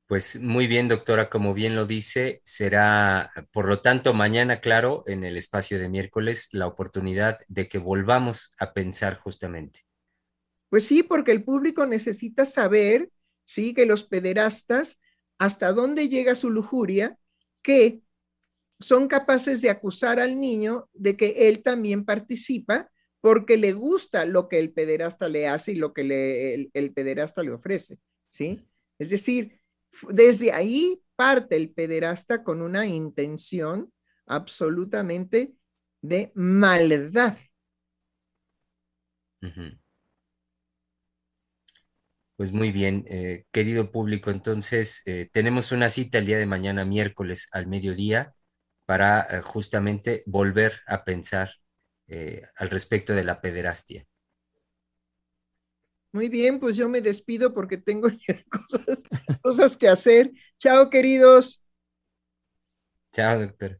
[0.08, 5.26] Pues muy bien, doctora, como bien lo dice, será, por lo tanto, mañana, claro, en
[5.26, 9.85] el espacio de miércoles, la oportunidad de que volvamos a pensar justamente.
[10.70, 13.10] Pues sí, porque el público necesita saber,
[13.46, 15.00] sí, que los pederastas,
[15.38, 17.18] hasta dónde llega su lujuria,
[17.62, 18.02] que
[18.80, 22.90] son capaces de acusar al niño de que él también participa
[23.22, 27.42] porque le gusta lo que el pederasta le hace y lo que el, el pederasta
[27.42, 27.98] le ofrece,
[28.30, 28.62] ¿sí?
[29.00, 29.60] Es decir,
[30.10, 33.92] desde ahí parte el pederasta con una intención
[34.26, 35.54] absolutamente
[36.02, 37.38] de maldad.
[42.38, 46.84] Pues muy bien, eh, querido público, entonces eh, tenemos una cita el día de mañana,
[46.84, 48.34] miércoles al mediodía,
[48.86, 51.52] para eh, justamente volver a pensar
[52.58, 54.06] al respecto de la pederastia.
[56.12, 58.08] Muy bien, pues yo me despido porque tengo
[58.50, 59.04] cosas,
[59.42, 60.32] cosas que hacer.
[60.58, 61.62] Chao, queridos.
[63.12, 63.80] Chao, doctor.